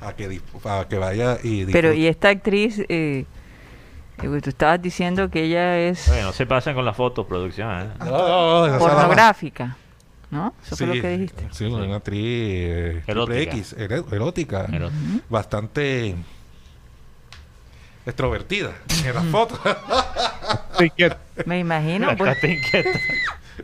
[0.00, 1.96] a que dis- a que vaya y Pero disfrute.
[1.96, 3.24] y esta actriz, eh,
[4.22, 7.70] eh, tú estabas diciendo que ella es oye, no se pasan con las fotos, producción.
[7.70, 7.88] ¿eh?
[8.00, 9.76] No, no, pornográfica,
[10.30, 10.52] ¿no?
[10.62, 11.48] Eso fue Sí, lo que dijiste.
[11.52, 13.40] sí, una actriz eh, Erótica.
[13.56, 14.90] X, ero- erótica, Pero-
[15.30, 16.14] bastante
[18.06, 18.72] extrovertida
[19.04, 19.60] en las fotos.
[21.46, 22.36] Me imagino, pues,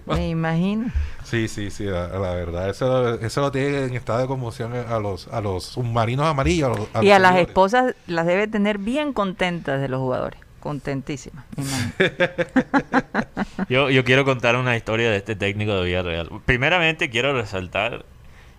[0.07, 0.90] me imagino.
[1.24, 2.68] Sí, sí, sí, la, la verdad.
[2.70, 6.76] Eso, eso lo tiene en estado de conmoción a los, a los submarinos amarillos.
[6.92, 10.40] A los- Y a las esposas las debe tener bien contentas de los jugadores.
[10.61, 11.44] Contentísimas.
[13.68, 16.31] Yo, yo quiero contar una historia de este técnico de Villarreal.
[16.44, 18.05] Primeramente quiero resaltar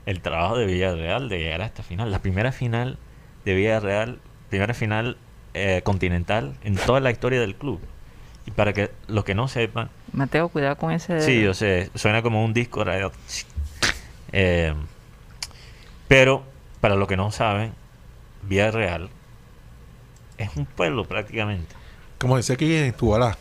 [0.05, 2.11] el trabajo de Villarreal de llegar a esta final.
[2.11, 2.97] La primera final
[3.45, 5.17] de Villarreal, primera final
[5.53, 7.79] eh, continental en toda la historia del club.
[8.45, 11.25] Y para que los que no sepan, Mateo, cuidado con ese dedo.
[11.25, 13.11] Sí, yo sé, suena como un disco radio.
[14.31, 14.73] Eh,
[16.07, 16.43] pero,
[16.79, 17.73] para los que no saben,
[18.43, 19.09] Villarreal
[20.37, 21.75] es un pueblo prácticamente.
[22.17, 23.37] Como decía aquí en Tubalá,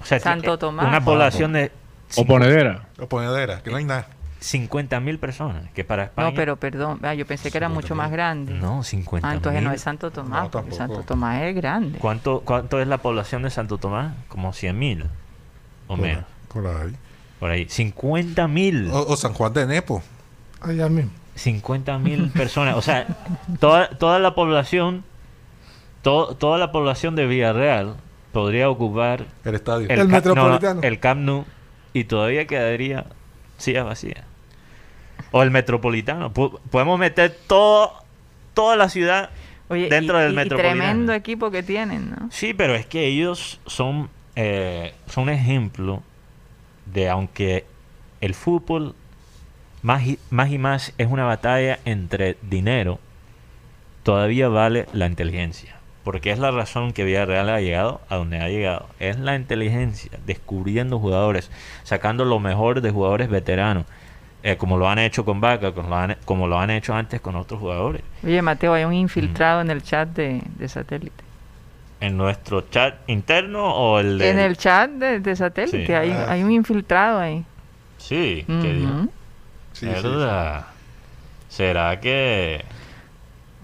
[0.00, 0.86] O sea, Santo Tomás.
[0.86, 1.72] Una población de
[2.14, 2.86] o ponedera.
[2.96, 4.06] la ponedera, que no hay nada.
[4.40, 6.28] 50 mil personas, que para España...
[6.30, 8.52] No, pero perdón, ah, yo pensé que era mucho más grande.
[8.54, 10.72] No, 50 Ah, entonces no es Santo Tomás, No, porque.
[10.72, 11.98] Santo Tomás es grande.
[11.98, 14.14] ¿Cuánto, ¿Cuánto es la población de Santo Tomás?
[14.28, 15.04] Como 100 mil
[15.88, 16.24] o Por- menos.
[16.52, 16.92] Por ahí.
[17.40, 17.66] Por ahí.
[17.68, 18.90] 50 mil.
[18.90, 20.02] O, o San Juan de Nepo.
[20.60, 21.10] Allá mismo.
[21.34, 22.76] 50 mil personas.
[22.76, 23.06] O sea,
[23.60, 25.02] toda, toda la población,
[26.02, 27.96] to- toda la población de Villarreal
[28.32, 29.88] podría ocupar El estadio.
[29.88, 30.80] El Metropolitano.
[30.82, 31.44] el Camp Nou
[31.92, 33.06] y todavía quedaría
[33.58, 34.24] silla vacía.
[35.32, 36.32] O el Metropolitano.
[36.32, 37.92] Podemos meter todo,
[38.54, 39.30] toda la ciudad
[39.68, 40.78] Oye, dentro y, del y- y Metropolitano.
[40.82, 42.28] tremendo equipo que tienen, ¿no?
[42.30, 46.02] Sí, pero es que ellos son, eh, son un ejemplo
[46.86, 47.64] de aunque
[48.20, 48.94] el fútbol
[49.82, 52.98] más y, más y más es una batalla entre dinero,
[54.02, 55.75] todavía vale la inteligencia.
[56.06, 58.86] Porque es la razón que Villarreal ha llegado a donde ha llegado.
[59.00, 61.50] Es la inteligencia, descubriendo jugadores,
[61.82, 63.86] sacando lo mejor de jugadores veteranos,
[64.44, 67.20] eh, como lo han hecho con Vaca, como lo han, como lo han hecho antes
[67.20, 68.02] con otros jugadores.
[68.24, 71.24] Oye, Mateo, hay un infiltrado en el chat de, de satélite.
[71.98, 74.30] ¿En nuestro chat interno o el de...?
[74.30, 75.92] En el chat de, de satélite Sí.
[75.92, 76.26] hay, Ah.
[76.28, 77.44] hay un infiltrado ahí.
[77.98, 78.92] Sí, que dijo.
[78.92, 79.10] Ujú.
[79.72, 80.08] Sí, sí.
[81.48, 82.64] ¿Será que.?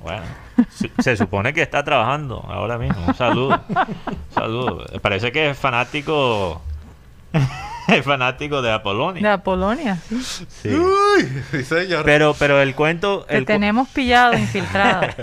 [0.02, 0.24] Bueno,
[0.70, 3.04] se, se supone que está trabajando ahora mismo.
[3.06, 3.60] Un saludo.
[3.68, 4.86] Un saludo.
[5.00, 6.60] Parece que es fanático.
[7.88, 9.32] es fanático de De Apolonia.
[9.32, 9.96] Apolonia.
[10.08, 10.46] sí.
[10.48, 10.68] Sí.
[10.74, 12.04] Uy, sí, señor.
[12.04, 13.24] Pero, pero el cuento.
[13.28, 15.02] Te cu- tenemos pillado infiltrado.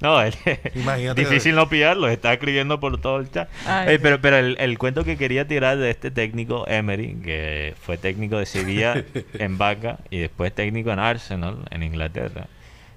[0.00, 0.36] No, es
[0.74, 1.20] Imagínate.
[1.20, 3.48] difícil no pillarlo, está escribiendo por todo el chat.
[3.66, 7.96] Ay, pero pero el, el cuento que quería tirar de este técnico, Emery, que fue
[7.96, 12.46] técnico de Sevilla en Vaca y después técnico en Arsenal, en Inglaterra,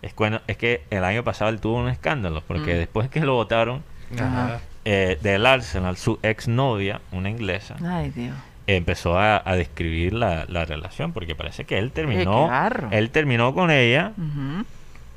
[0.01, 2.77] es, cueno- es que el año pasado él tuvo un escándalo, porque Mm.
[2.77, 3.83] después que lo votaron
[4.85, 8.35] eh, del Arsenal, su exnovia, una inglesa, Ay, Dios.
[8.65, 12.49] empezó a, a describir la, la relación, porque parece que él terminó,
[12.91, 14.13] él terminó con ella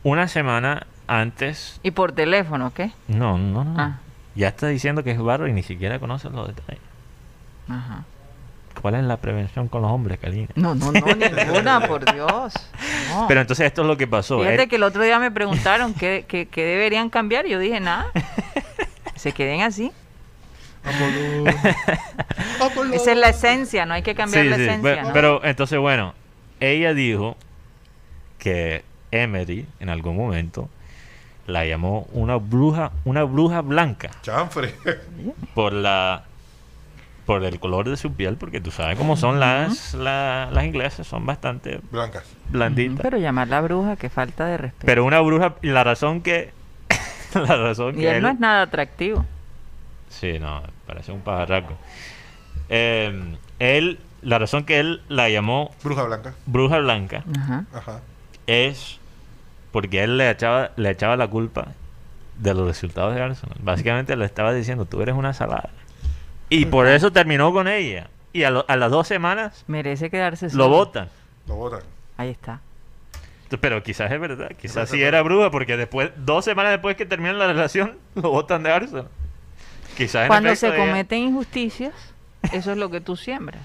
[0.02, 1.78] una semana antes.
[1.82, 2.90] Y por teléfono, ¿qué?
[3.08, 3.74] No, no, no.
[3.80, 3.98] Ah,
[4.34, 6.82] Ya está diciendo que es barro y ni siquiera conoce los detalles.
[7.68, 8.04] ajá.
[8.80, 10.48] ¿Cuál es la prevención con los hombres, Karina?
[10.56, 12.52] No, no, no, ninguna, por Dios.
[13.10, 13.26] No.
[13.28, 14.38] Pero entonces esto es lo que pasó.
[14.40, 17.58] Fíjate Él- que el otro día me preguntaron qué, qué- qué deberían cambiar y yo
[17.58, 18.06] dije nada.
[19.14, 19.92] Se queden así.
[22.92, 25.02] Esa es la esencia, no hay que cambiar Sí, la sí, esencia.
[25.04, 25.12] ¿no?
[25.12, 26.14] Pero entonces, bueno,
[26.60, 27.36] ella dijo
[28.38, 30.68] que Emery en algún momento
[31.46, 34.74] la llamó una bruja, una bruja blanca Chanfre.
[35.54, 36.24] por la
[37.26, 41.06] por el color de su piel, porque tú sabes cómo son las, la- las inglesas,
[41.06, 42.24] son bastante Blancas.
[42.50, 42.98] blanditas.
[43.00, 44.86] Pero llamarla bruja, que falta de respeto.
[44.86, 46.52] Pero una bruja, y la razón que.
[47.34, 48.16] la razón y que.
[48.16, 49.24] él no es nada atractivo.
[50.08, 51.74] Sí, no, parece un pajarraco.
[52.68, 56.34] Eh, él, la razón que él la llamó Bruja blanca.
[56.46, 57.64] bruja blanca Ajá.
[57.74, 58.00] Ajá.
[58.46, 58.98] es
[59.72, 61.68] porque él le echaba, le echaba la culpa
[62.38, 63.56] de los resultados de Arsenal.
[63.62, 65.70] Básicamente le estaba diciendo, tú eres una salada.
[66.54, 68.08] Y por eso terminó con ella.
[68.32, 70.68] Y a, lo- a las dos semanas Merece quedarse lo solo.
[70.68, 71.08] votan.
[71.46, 71.80] Lo botan.
[72.16, 72.60] Ahí está.
[73.60, 77.34] Pero quizás es verdad, quizás sí era bruja, porque después, dos semanas después que termina
[77.34, 79.08] la relación, lo votan de Arsenal.
[79.96, 81.92] Quizás en Cuando efecto se ella- cometen injusticias,
[82.52, 83.60] eso es lo que tú siembras.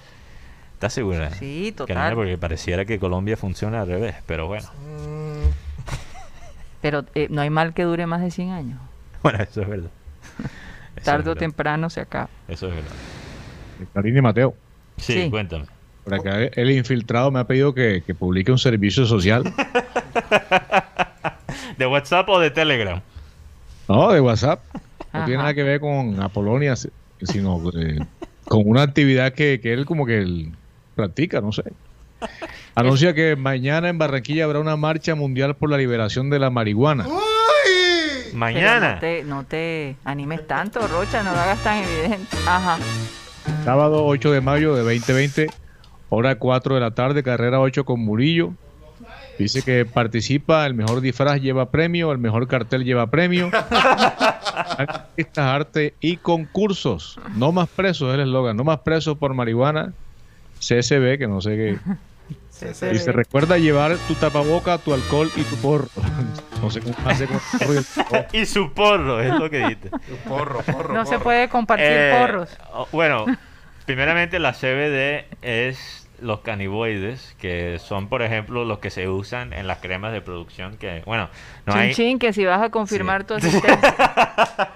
[0.74, 1.30] ¿Estás segura?
[1.32, 2.02] Sí, Karina?
[2.02, 2.16] total.
[2.16, 4.68] porque pareciera que Colombia funciona al revés, pero bueno.
[4.76, 5.50] Mm,
[6.82, 8.80] Pero eh, no hay mal que dure más de 100 años.
[9.24, 9.90] Bueno, eso es verdad.
[11.12, 12.30] Tarde o temprano se acaba.
[12.47, 12.91] Eso es verdad.
[13.93, 14.55] Karina y Mateo.
[14.97, 15.30] Sí, Sí.
[15.30, 15.66] cuéntame.
[16.03, 19.43] Por acá el infiltrado me ha pedido que, que publique un servicio social.
[21.78, 23.01] ¿De WhatsApp o de Telegram?
[23.88, 24.62] No, de WhatsApp.
[24.74, 24.80] No
[25.20, 25.26] Ajá.
[25.26, 26.89] tiene nada que ver con Apolonia, si-
[27.22, 27.99] sino eh,
[28.45, 30.51] con una actividad que, que él como que él
[30.95, 31.64] practica, no sé.
[32.76, 37.05] Anuncia que mañana en Barranquilla habrá una marcha mundial por la liberación de la marihuana.
[38.34, 38.94] Mañana.
[38.96, 42.38] no te, no te animes tanto, Rocha, no lo hagas tan evidente.
[42.48, 42.78] Ajá.
[43.64, 45.48] Sábado 8 de mayo de 2020,
[46.10, 48.54] hora 4 de la tarde, carrera 8 con Murillo.
[49.40, 53.52] Dice que participa, el mejor disfraz lleva premio, el mejor cartel lleva premio.
[54.78, 57.20] Artistas, arte y concursos.
[57.36, 59.94] No más presos es el eslogan, no más presos por marihuana.
[60.60, 61.78] CSB, que no sé qué.
[62.50, 63.12] Se Dice, ve.
[63.12, 65.88] recuerda llevar tu tapaboca, tu alcohol y tu porro.
[66.62, 68.26] No sé cómo hace con el porro y el porro.
[68.34, 69.89] Y su porro, es lo que dijiste.
[70.28, 70.93] Porro, porro.
[70.93, 72.58] No se puede compartir Eh, porros.
[72.74, 73.26] oh, Bueno,
[73.86, 79.68] primeramente la CBD es los caniboides, que son, por ejemplo, los que se usan en
[79.68, 80.76] las cremas de producción.
[80.78, 81.30] Que, bueno,
[81.68, 81.93] no chin, hay.
[81.93, 83.28] chin, que si vas a confirmar Sí.
[83.28, 83.95] tu asistencia.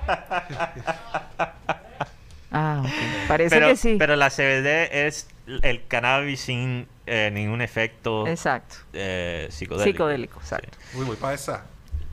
[2.52, 2.90] ah, ok.
[3.28, 3.96] Parece pero, que sí.
[3.98, 5.28] pero la CBD es
[5.64, 8.76] el cannabis sin eh, ningún efecto Exacto.
[8.94, 9.92] eh, psicodélico.
[9.92, 10.78] Psicodélico, exacto.
[10.96, 11.66] Uy, voy para esa.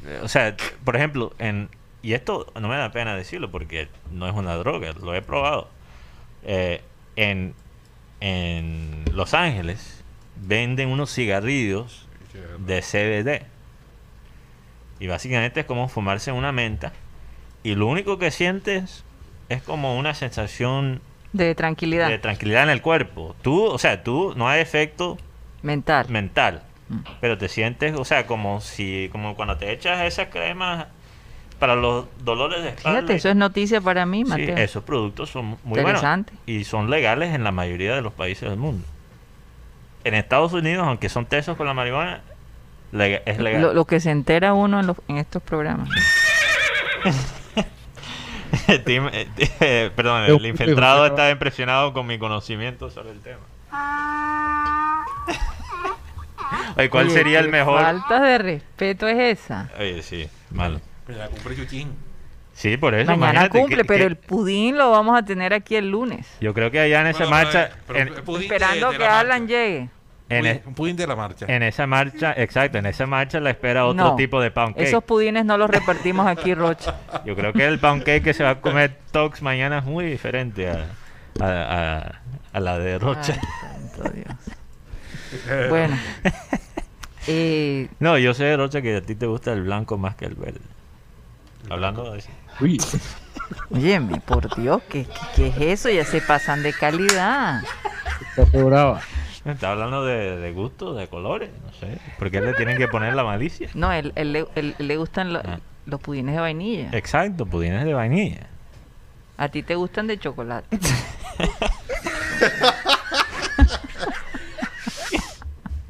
[0.05, 1.69] Eh, O sea, por ejemplo, en
[2.03, 5.69] y esto no me da pena decirlo porque no es una droga, lo he probado.
[6.45, 6.83] Eh,
[7.17, 7.55] en,
[8.21, 10.03] en Los Ángeles
[10.37, 12.07] venden unos cigarrillos
[12.59, 13.47] de CBD.
[15.01, 16.93] Y básicamente es como fumarse una menta.
[17.63, 19.05] Y lo único que sientes
[19.49, 21.01] es como una sensación
[21.39, 23.35] De tranquilidad de tranquilidad en el cuerpo.
[23.43, 25.17] Tú, o sea, tú no hay efecto
[25.63, 26.07] mental.
[26.09, 26.63] mental.
[26.89, 26.99] Mm.
[27.21, 30.87] Pero te sientes, o sea, como si, como cuando te echas esas cremas
[31.59, 33.01] para los dolores de espalda.
[33.01, 34.57] Fíjate, eso es noticia para mí, Sí, Mateo.
[34.57, 36.03] esos productos son muy buenos
[36.47, 38.87] y son legales en la mayoría de los países del mundo.
[40.05, 42.21] En Estados Unidos, aunque son tesos con la marihuana,
[42.93, 43.61] es legal.
[43.61, 45.89] Lo, lo que se entera uno en, los- en estos programas.
[48.85, 49.29] Tim- eh,
[49.61, 53.41] eh, perdón, el infiltrado está impresionado con mi conocimiento sobre el tema.
[56.77, 57.81] Oye, ¿cuál Oye, sería el qué mejor?
[57.83, 59.69] Falta de respeto es esa.
[59.79, 60.81] Oye, sí, malo.
[61.07, 61.93] Pero la cumple Chuchín.
[62.55, 63.11] Sí, por eso.
[63.13, 66.27] Mañana imagínate cumple, que- pero que- el pudín lo vamos a tener aquí el lunes.
[66.41, 68.97] Yo creo que allá en esa Bueno, marcha, pero en, un pudín de- Esperando de
[68.99, 69.55] que la Alan marcha.
[69.55, 69.89] llegue.
[70.31, 71.47] En Pudín- e- un pudín de la marcha.
[71.49, 74.87] en esa marcha, exacto, en esa marcha la espera otro No, tipo de pound cake.
[74.89, 76.97] Esos pudines no los repartimos aquí, Rocha.
[77.25, 80.05] Yo creo que el pound cake que se va a comer Tox mañana es muy
[80.05, 80.87] diferente a,
[81.41, 82.21] a, a-
[82.53, 83.35] a la de Rocha.
[83.35, 85.69] Ay, santo Dios.
[85.71, 85.97] Bueno.
[87.31, 90.35] Eh, No, yo sé Rocha que a ti te gusta el blanco más que el
[90.35, 90.61] verde.
[91.69, 92.31] Hablando de eso.
[92.61, 92.81] Uy,
[93.71, 95.07] óyeme, por Dios, ¿qué,
[95.37, 95.91] qué, qué es eso?
[95.91, 97.63] Ya se pasan de calidad.
[98.35, 99.03] está brava.
[99.53, 101.99] Está hablando de, de gusto, de colores, no sé.
[102.19, 103.69] ¿Por qué le tienen que poner la malicia?
[103.75, 105.59] No, él, él le- él- le gustan lo- Ah.
[105.87, 106.89] los pudines de vainilla.
[106.93, 108.47] Exacto, pudines de vainilla.
[109.37, 110.79] A ti te gustan de chocolate.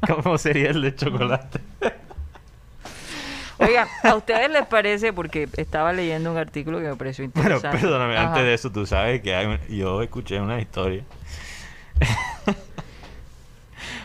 [0.07, 1.59] ¿Cómo sería el de chocolate?
[3.59, 5.11] Oigan, ¿a ustedes les parece?
[5.11, 7.77] Porque estaba leyendo un artículo que me pareció Bueno, interesante.
[7.79, 8.27] perdóname, Ajá.
[8.29, 11.03] antes de eso, tú sabes que hay un- yo escuché una historia.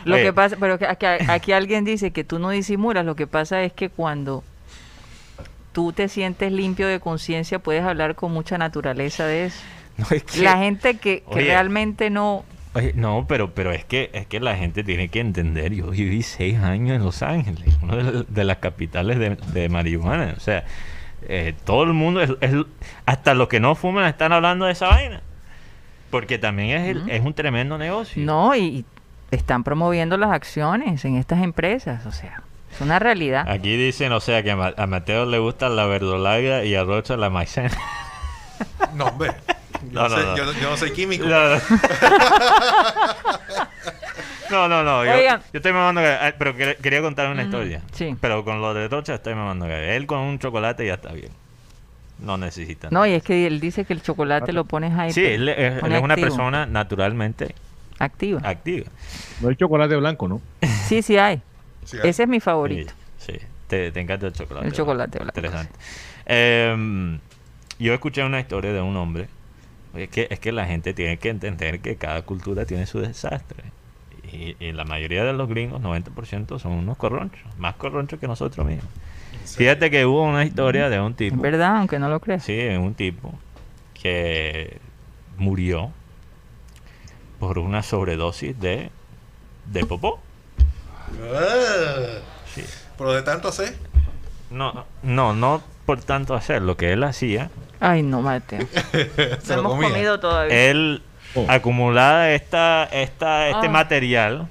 [0.05, 3.05] Lo que pasa, pero que aquí, aquí alguien dice que tú no disimulas.
[3.05, 4.43] Lo que pasa es que cuando
[5.73, 9.59] tú te sientes limpio de conciencia, puedes hablar con mucha naturaleza de eso.
[9.97, 11.45] No, es que- La gente que, que Oye.
[11.45, 12.43] realmente no,
[12.73, 15.73] Oye, no, pero, pero es que es que la gente tiene que entender.
[15.73, 20.33] Yo viví seis años en Los Ángeles, una de, de las capitales de, de marihuana.
[20.35, 20.65] O sea,
[21.29, 22.53] eh, todo el mundo, es, es-
[23.05, 25.21] hasta los que no fuman están hablando de esa vaina.
[26.11, 28.25] Porque también es, el- es un tremendo negocio.
[28.25, 28.83] No, y
[29.31, 32.41] están promoviendo las acciones en estas empresas, o sea,
[32.73, 33.47] es una realidad.
[33.49, 36.83] Aquí dicen, o sea, que a, Ma- a Mateo le gusta la verdolaga y a
[36.83, 37.71] Rocha la maicena.
[38.93, 39.31] No, hombre.
[39.91, 40.37] Yo No, sé- no.
[40.37, 41.25] Yo, yo no soy químico.
[44.49, 45.05] No, no, no.
[45.05, 47.81] Yo, yo estoy mamando gallo, ah, Pero quer- quería contar una Ujú, historia.
[47.93, 48.15] sí.
[48.19, 49.83] Pero con lo de Rocha estoy mamando gallo.
[49.91, 51.31] Él con un chocolate ya está bien.
[52.19, 52.87] No necesita.
[52.91, 55.11] No, y es que él dice que el chocolate lo pones ahí.
[55.11, 57.53] Sí, él, es, él es una persona naturalmente
[57.99, 58.41] activa.
[58.43, 58.87] activa.
[59.41, 60.41] No hay chocolate blanco, ¿no?
[60.87, 61.41] Sí, sí hay.
[61.83, 62.93] Sí, Ese es mi favorito.
[63.17, 63.45] Sí, sí.
[63.67, 64.67] Te, te encanta el chocolate.
[64.67, 65.73] El chocolate blanco, Interesante.
[66.25, 67.19] Em,
[67.79, 69.27] yo escuché una historia de un hombre.
[69.95, 73.63] Es que, es que la gente tiene que entender que cada cultura tiene su desastre.
[74.31, 77.41] Y, y la mayoría de los gringos, 90%, son unos corronchos.
[77.57, 78.89] Más corronchos que nosotros mismos.
[79.45, 81.39] Fíjate que hubo una historia de un tipo.
[81.41, 82.43] verdad, aunque no lo creas.
[82.43, 83.33] Sí, un tipo
[83.93, 84.79] que
[85.37, 85.91] murió
[87.45, 88.89] por una sobredosis de,
[89.65, 90.19] de popó.
[91.31, 92.17] Ah,
[92.53, 92.63] Sí.
[92.97, 93.75] Pero de tanto hacer.
[94.49, 96.63] No, no, no por tanto hacer.
[96.63, 98.65] Lo que él hacía, Ay, no, Mateo.
[99.43, 99.89] Se hemos comía.
[99.89, 100.71] comido todavía.
[100.71, 101.03] él
[101.35, 101.45] Oh.
[101.49, 103.69] acumulaba esta, esta, este Ah.
[103.69, 104.47] material,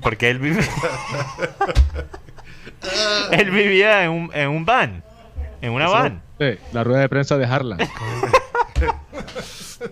[0.00, 0.62] porque él vivía,
[3.32, 5.04] él vivía en un, en un van,
[5.60, 6.22] en una van.
[6.40, 7.78] Sí, la rueda de prensa de Harlan.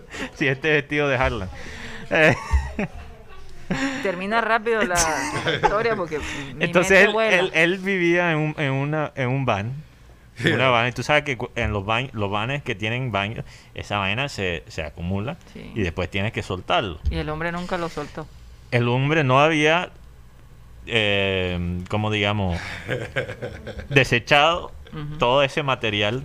[0.35, 1.49] Sí, este vestido de Harlan.
[2.09, 2.35] Eh,
[4.03, 4.95] Termina rápido la
[5.61, 6.25] historia porque mi
[6.65, 7.37] Entonces mente él, vuela.
[7.37, 9.73] él, él vivía en un, en una, en un van.
[10.45, 10.87] Una van.
[10.89, 14.63] Y tú sabes que en los, van, los vanes que tienen baños, esa vaina se,
[14.67, 15.71] se acumula Sí.
[15.75, 16.99] y después tienes que soltarlo.
[17.09, 18.27] Y el hombre nunca lo soltó.
[18.71, 19.91] El hombre no había,
[20.87, 22.59] eh, como digamos,
[23.89, 24.71] desechado
[25.19, 26.23] todo ese material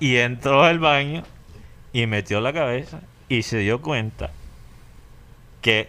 [0.00, 1.22] y entró al baño
[1.94, 4.30] y metió la cabeza y se dio cuenta
[5.62, 5.88] que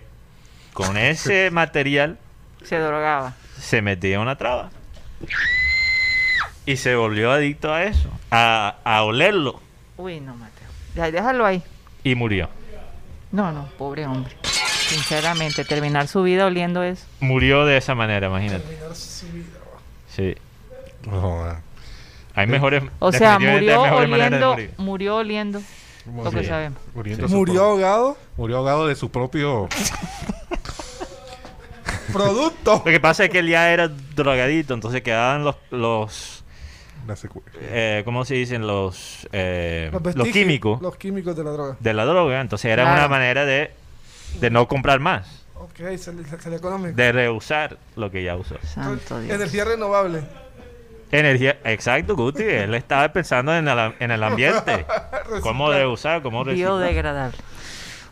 [0.71, 2.17] con ese material
[2.63, 3.33] Se drogaba.
[3.59, 4.69] se metía una traba.
[6.65, 9.59] Y se volvió adicto a eso, a, a olerlo.
[9.97, 10.67] Uy, no, Mateo.
[10.95, 11.61] Ya, déjalo ahí.
[12.03, 12.49] Y murió.
[13.31, 14.35] No, no, pobre hombre.
[14.43, 17.05] Sinceramente, terminar su vida oliendo eso.
[17.19, 18.63] Murió de esa manera, imagínate.
[18.63, 19.45] Terminar su vida.
[20.07, 20.35] Sí.
[21.05, 21.61] No, joda.
[22.35, 22.83] Hay mejores.
[22.99, 25.61] O sea, murió oliendo, murió oliendo
[26.05, 26.79] lo que sabemos.
[27.29, 28.17] Murió ahogado.
[28.37, 29.67] Murió ahogado de su propio.
[32.13, 32.81] Producto.
[32.85, 35.55] Lo que pasa es que él ya era drogadito, entonces quedaban los.
[35.71, 36.43] los
[37.59, 38.65] eh, ¿Cómo se dicen?
[38.65, 41.77] Los, eh, los, químicos Los químicos de la droga.
[41.79, 42.41] de la droga.
[42.41, 42.99] Entonces era Claro.
[42.99, 43.71] una manera de,
[44.39, 45.43] de no comprar más.
[45.55, 46.95] Ok, se le, se le económico.
[46.95, 48.55] De reusar lo que ya usó.
[48.63, 49.33] Santo Dios.
[49.35, 50.23] Energía renovable.
[51.11, 52.43] Energía, exacto, Guti.
[52.43, 54.85] Él estaba pensando en el, en el ambiente.
[55.41, 56.71] cómo de usar, cómo reciclar.
[56.71, 57.37] Biodegradable.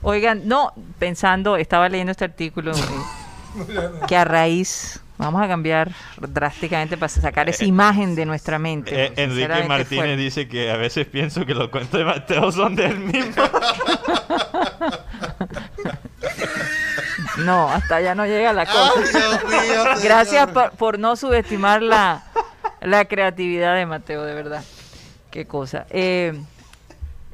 [0.02, 2.72] Oigan, no, pensando, estaba leyendo este artículo
[3.70, 9.06] eh, que a raíz, vamos a cambiar drásticamente para sacar esa imagen de nuestra mente.
[9.06, 13.00] Eh, Enrique Martínez dice que a veces pienso que los cuentos de Mateo son del
[13.00, 13.44] mismo.
[17.38, 18.92] No, hasta allá no llega la cosa.
[18.96, 22.22] Ay, Dios mío, Gracias por no subestimar la,
[22.84, 24.64] la creatividad de Mateo, de verdad.
[25.32, 25.86] Qué cosa.
[25.90, 26.34] Eh,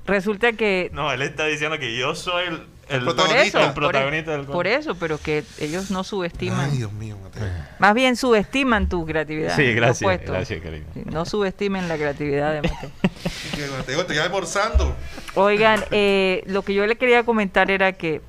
[0.05, 2.45] resulta que No, él está diciendo que yo soy
[2.89, 3.43] el, protagonista.
[3.43, 7.17] eso, el protagonista del por, por eso, pero que ellos no subestiman, Ay, Dios mío,
[7.21, 7.47] Mateo.
[7.77, 9.55] más bien subestiman tu creatividad.
[9.55, 10.31] Sí, gracias, opuesto.
[10.31, 10.85] gracias, cariño.
[10.93, 12.89] Sí, No subestimen la creatividad de Mateo.
[13.55, 14.95] Que Mateo te queda almorzando.
[15.35, 18.21] Oigan, eh, lo que yo le quería comentar era que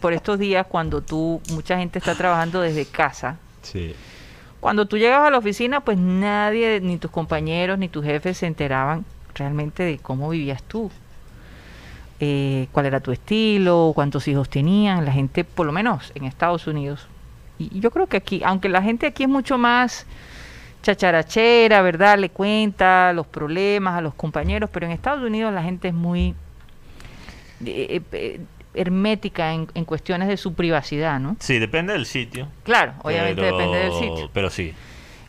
[0.00, 3.94] por estos días, cuando tú, mucha gente está trabajando desde casa, Sí.
[4.66, 8.46] Cuando tú llegabas a la oficina, pues nadie, ni tus compañeros, ni tus jefes se
[8.46, 10.90] enteraban realmente de cómo vivías tú.
[12.18, 16.66] Eh, cuál era tu estilo, cuántos hijos tenían, la gente, por lo menos en Estados
[16.66, 17.06] Unidos.
[17.60, 20.04] Y yo creo que aquí, aunque la gente aquí es mucho más
[20.82, 22.18] chacharachera, ¿verdad?
[22.18, 26.34] Le cuenta los problemas a los compañeros, pero en Estados Unidos la gente es muy
[27.64, 28.40] eh, eh,
[28.76, 31.36] hermética en, en cuestiones de su privacidad, ¿no?
[31.40, 32.48] Sí, depende del sitio.
[32.64, 34.30] Claro, obviamente pero- depende del sitio.
[34.32, 34.74] Pero sí.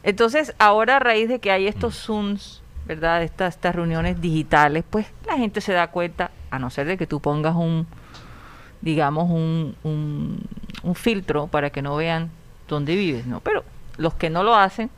[0.04, 3.24] Entonces, ahora a raíz de que hay estos Zooms, ¿verdad?
[3.24, 7.08] Estas, estas reuniones digitales, pues la gente se da cuenta, a no ser de que
[7.08, 7.86] tú pongas un,
[8.82, 10.40] digamos, un, un,
[10.84, 12.30] un filtro para que no vean
[12.70, 13.40] dónde vives, ¿no?
[13.42, 13.64] Pero
[13.98, 14.90] los que no lo hacen,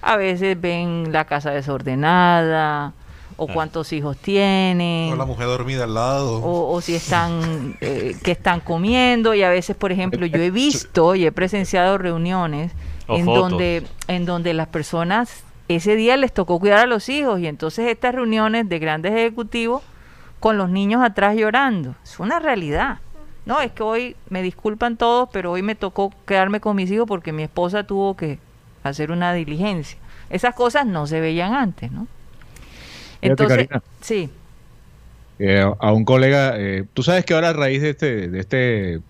[0.00, 2.92] a veces ven la casa desordenada
[3.40, 6.38] o cuántos hijos tienen, O la mujer dormida al lado.
[6.42, 9.32] o, o si están, eh, qué están comiendo.
[9.32, 12.72] Y a veces, por ejemplo, yo he visto y he presenciado reuniones
[13.06, 13.50] O en fotos.
[13.50, 17.86] donde, en donde las personas ese día les tocó cuidar a los hijos y entonces
[17.88, 19.82] estas reuniones de grandes ejecutivos
[20.40, 21.94] con los niños atrás llorando.
[22.02, 22.98] Es una realidad.
[23.46, 27.06] No, es que hoy me disculpan todos, pero hoy me tocó quedarme con mis hijos
[27.06, 28.38] porque mi esposa tuvo que
[28.82, 29.98] hacer una diligencia.
[30.28, 32.06] Esas cosas no se veían antes, ¿no?
[33.22, 33.82] Entonces, Karina.
[34.00, 34.30] sí,
[35.40, 39.00] Eh, a un colega, eh, tú sabes que ahora a raíz de este, de este,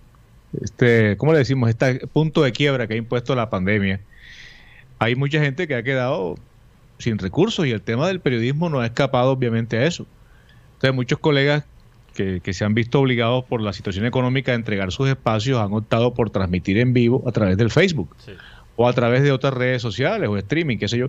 [0.62, 1.70] este, ¿cómo le decimos?
[1.70, 4.00] Este punto de quiebra que ha impuesto la pandemia,
[4.98, 6.34] hay mucha gente que ha quedado
[6.98, 10.06] sin recursos y el tema del periodismo no ha escapado obviamente a eso.
[10.74, 11.64] Entonces muchos colegas
[12.14, 15.72] que, que se han visto obligados por la situación económica a entregar sus espacios han
[15.72, 18.32] optado por transmitir en vivo a través del Facebook Sí.
[18.76, 21.08] o a través de otras redes sociales o streaming, qué sé yo.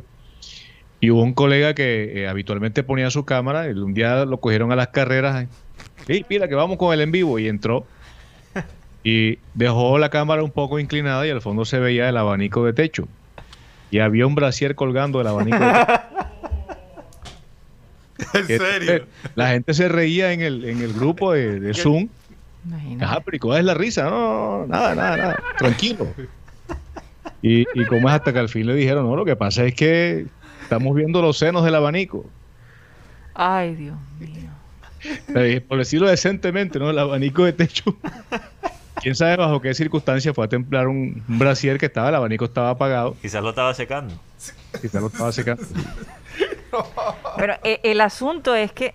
[1.02, 4.72] Y hubo un colega que eh, habitualmente ponía su cámara y un día lo cogieron
[4.72, 5.48] a las carreras.
[6.08, 7.40] Sí, pila, que vamos con el en vivo.
[7.40, 7.86] Y entró
[9.04, 12.74] y dejó la cámara un poco inclinada y al fondo se veía el abanico de
[12.74, 13.08] techo.
[13.92, 16.02] Y había un brasier colgando del abanico de techo.
[18.34, 19.02] ¿En Entonces,
[19.36, 22.10] La gente se reía en el, en el grupo de, de Zoom.
[23.00, 24.04] Ajá, pero ¿y cuál es la risa?
[24.04, 25.44] No, no, nada, nada, nada.
[25.58, 26.08] Tranquilo.
[27.42, 29.74] Y, y como es hasta que al fin le dijeron, no, lo que pasa es
[29.74, 30.28] que
[30.70, 32.24] estamos viendo los senos del abanico.
[33.34, 34.52] Ay, Dios mío.
[35.28, 36.92] Dije, Por decirlo decentemente, ¿no?
[36.92, 37.96] El abanico de techo.
[39.02, 42.46] Quién sabe bajo qué circunstancia fue a templar un, un brasier que estaba, el abanico
[42.46, 44.14] estaba apagado, Quizás lo estaba secando.
[44.80, 45.64] quizás lo estaba secando.
[47.38, 48.94] Pero eh, el asunto es que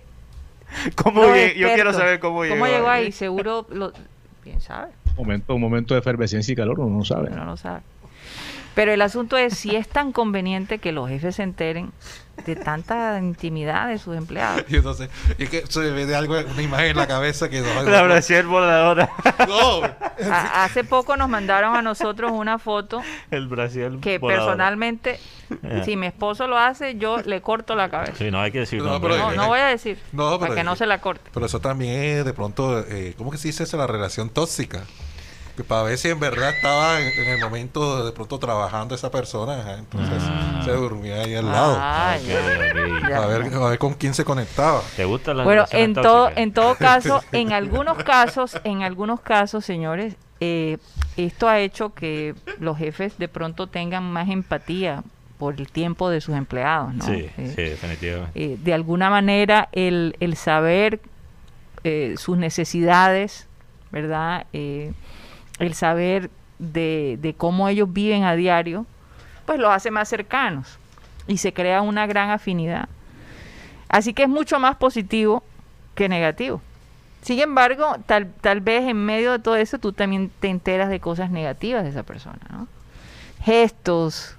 [0.95, 1.23] ¿Cómo
[1.57, 2.55] Yo quiero saber cómo llegó.
[2.55, 3.11] ¿Cómo llegó ahí?
[3.11, 3.91] Seguro, lo,
[4.43, 7.29] quién sabe, Un momento, un momento de efervescencia y calor, uno no sabe.
[7.31, 7.81] uno no sabe.
[8.75, 11.91] Pero el asunto es si es tan conveniente que los jefes se enteren
[12.45, 14.65] de tanta intimidad de sus empleados.
[14.67, 15.09] Yo no sé.
[15.37, 17.83] Es que se me ve de algo, una imagen en la cabeza que no.
[17.83, 19.09] La brasier voladora.
[19.47, 19.81] No,
[20.29, 23.01] A- hace poco nos mandaron a nosotros una foto
[23.31, 24.43] El brasier que volador.
[24.45, 25.19] personalmente,
[25.85, 28.15] si mi esposo lo hace, yo le corto la cabeza.
[28.17, 30.55] Sí, no hay que decir No, pero- No, no voy a decir, No, pero- para
[30.55, 31.31] que no se la corte.
[31.33, 33.77] Pero eso también es de pronto, eh, ¿cómo que se dice eso?
[33.77, 34.83] La relación tóxica.
[35.55, 38.93] Que para ver si en verdad estaba en, en el momento de, de pronto trabajando
[38.93, 40.61] esa persona, entonces Ah.
[40.65, 41.77] se durmía ahí al lado.
[41.79, 42.39] Ah, Ok, ya.
[42.39, 43.09] ok.
[43.09, 43.17] Ya.
[43.23, 44.81] a, ver, a ver con quién se conectaba.
[44.97, 49.63] ¿Te gustan las Bueno, en todo, en todo caso, en algunos casos, en algunos casos,
[49.63, 50.77] señores, eh,
[51.15, 55.03] esto ha hecho que los jefes de pronto tengan más empatía
[55.39, 57.05] por el tiempo de sus empleados, ¿no?
[57.05, 58.31] Sí, Eh, sí, definitivamente.
[58.53, 60.99] eh, de alguna manera el, el saber
[61.85, 63.47] eh, sus necesidades,
[63.91, 64.45] ¿verdad?
[65.59, 66.29] El saber
[66.59, 68.85] de, de cómo ellos viven a diario,
[69.45, 70.77] pues los hace más cercanos
[71.27, 72.89] y se crea una gran afinidad.
[73.89, 75.43] Así que es mucho más positivo
[75.95, 76.61] que negativo.
[77.21, 80.99] Sin embargo, tal, tal vez en medio de todo eso tú también te enteras de
[80.99, 82.67] cosas negativas de esa persona, ¿no?
[83.41, 84.35] Gestos,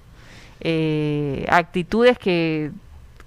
[0.61, 2.71] eh, actitudes que,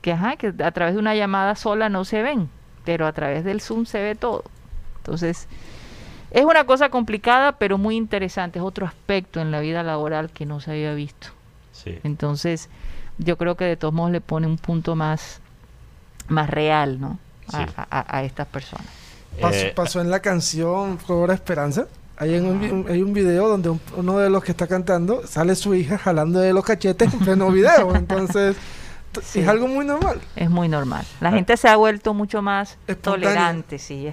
[0.00, 2.48] que, ajá, que a través de una llamada sola no se ven,
[2.84, 4.44] pero a través del Zoom se ve todo.
[4.98, 5.46] Entonces,
[6.30, 8.58] es una cosa complicada, pero muy interesante.
[8.58, 11.28] Es otro aspecto en la vida laboral que no se había visto.
[11.72, 11.98] Sí.
[12.04, 12.68] Entonces,
[13.18, 15.40] yo creo que de todos modos le pone un punto más,
[16.28, 17.18] más real, ¿no?
[17.52, 17.72] A, Sí.
[17.76, 18.86] a- a- a estas personas.
[19.40, 21.86] Pasó, Eh, pasó en la canción Flora Esperanza.
[22.16, 25.54] Hay, en un, hay un video donde un- uno de los que está cantando sale
[25.54, 27.94] su hija jalando de los cachetes en pleno video.
[27.96, 28.56] Entonces,
[29.22, 29.40] Sí.
[29.40, 30.20] es algo muy normal.
[30.36, 31.04] Es muy normal.
[31.20, 31.32] La Ah.
[31.32, 34.06] gente se ha vuelto mucho más tolerante, sí,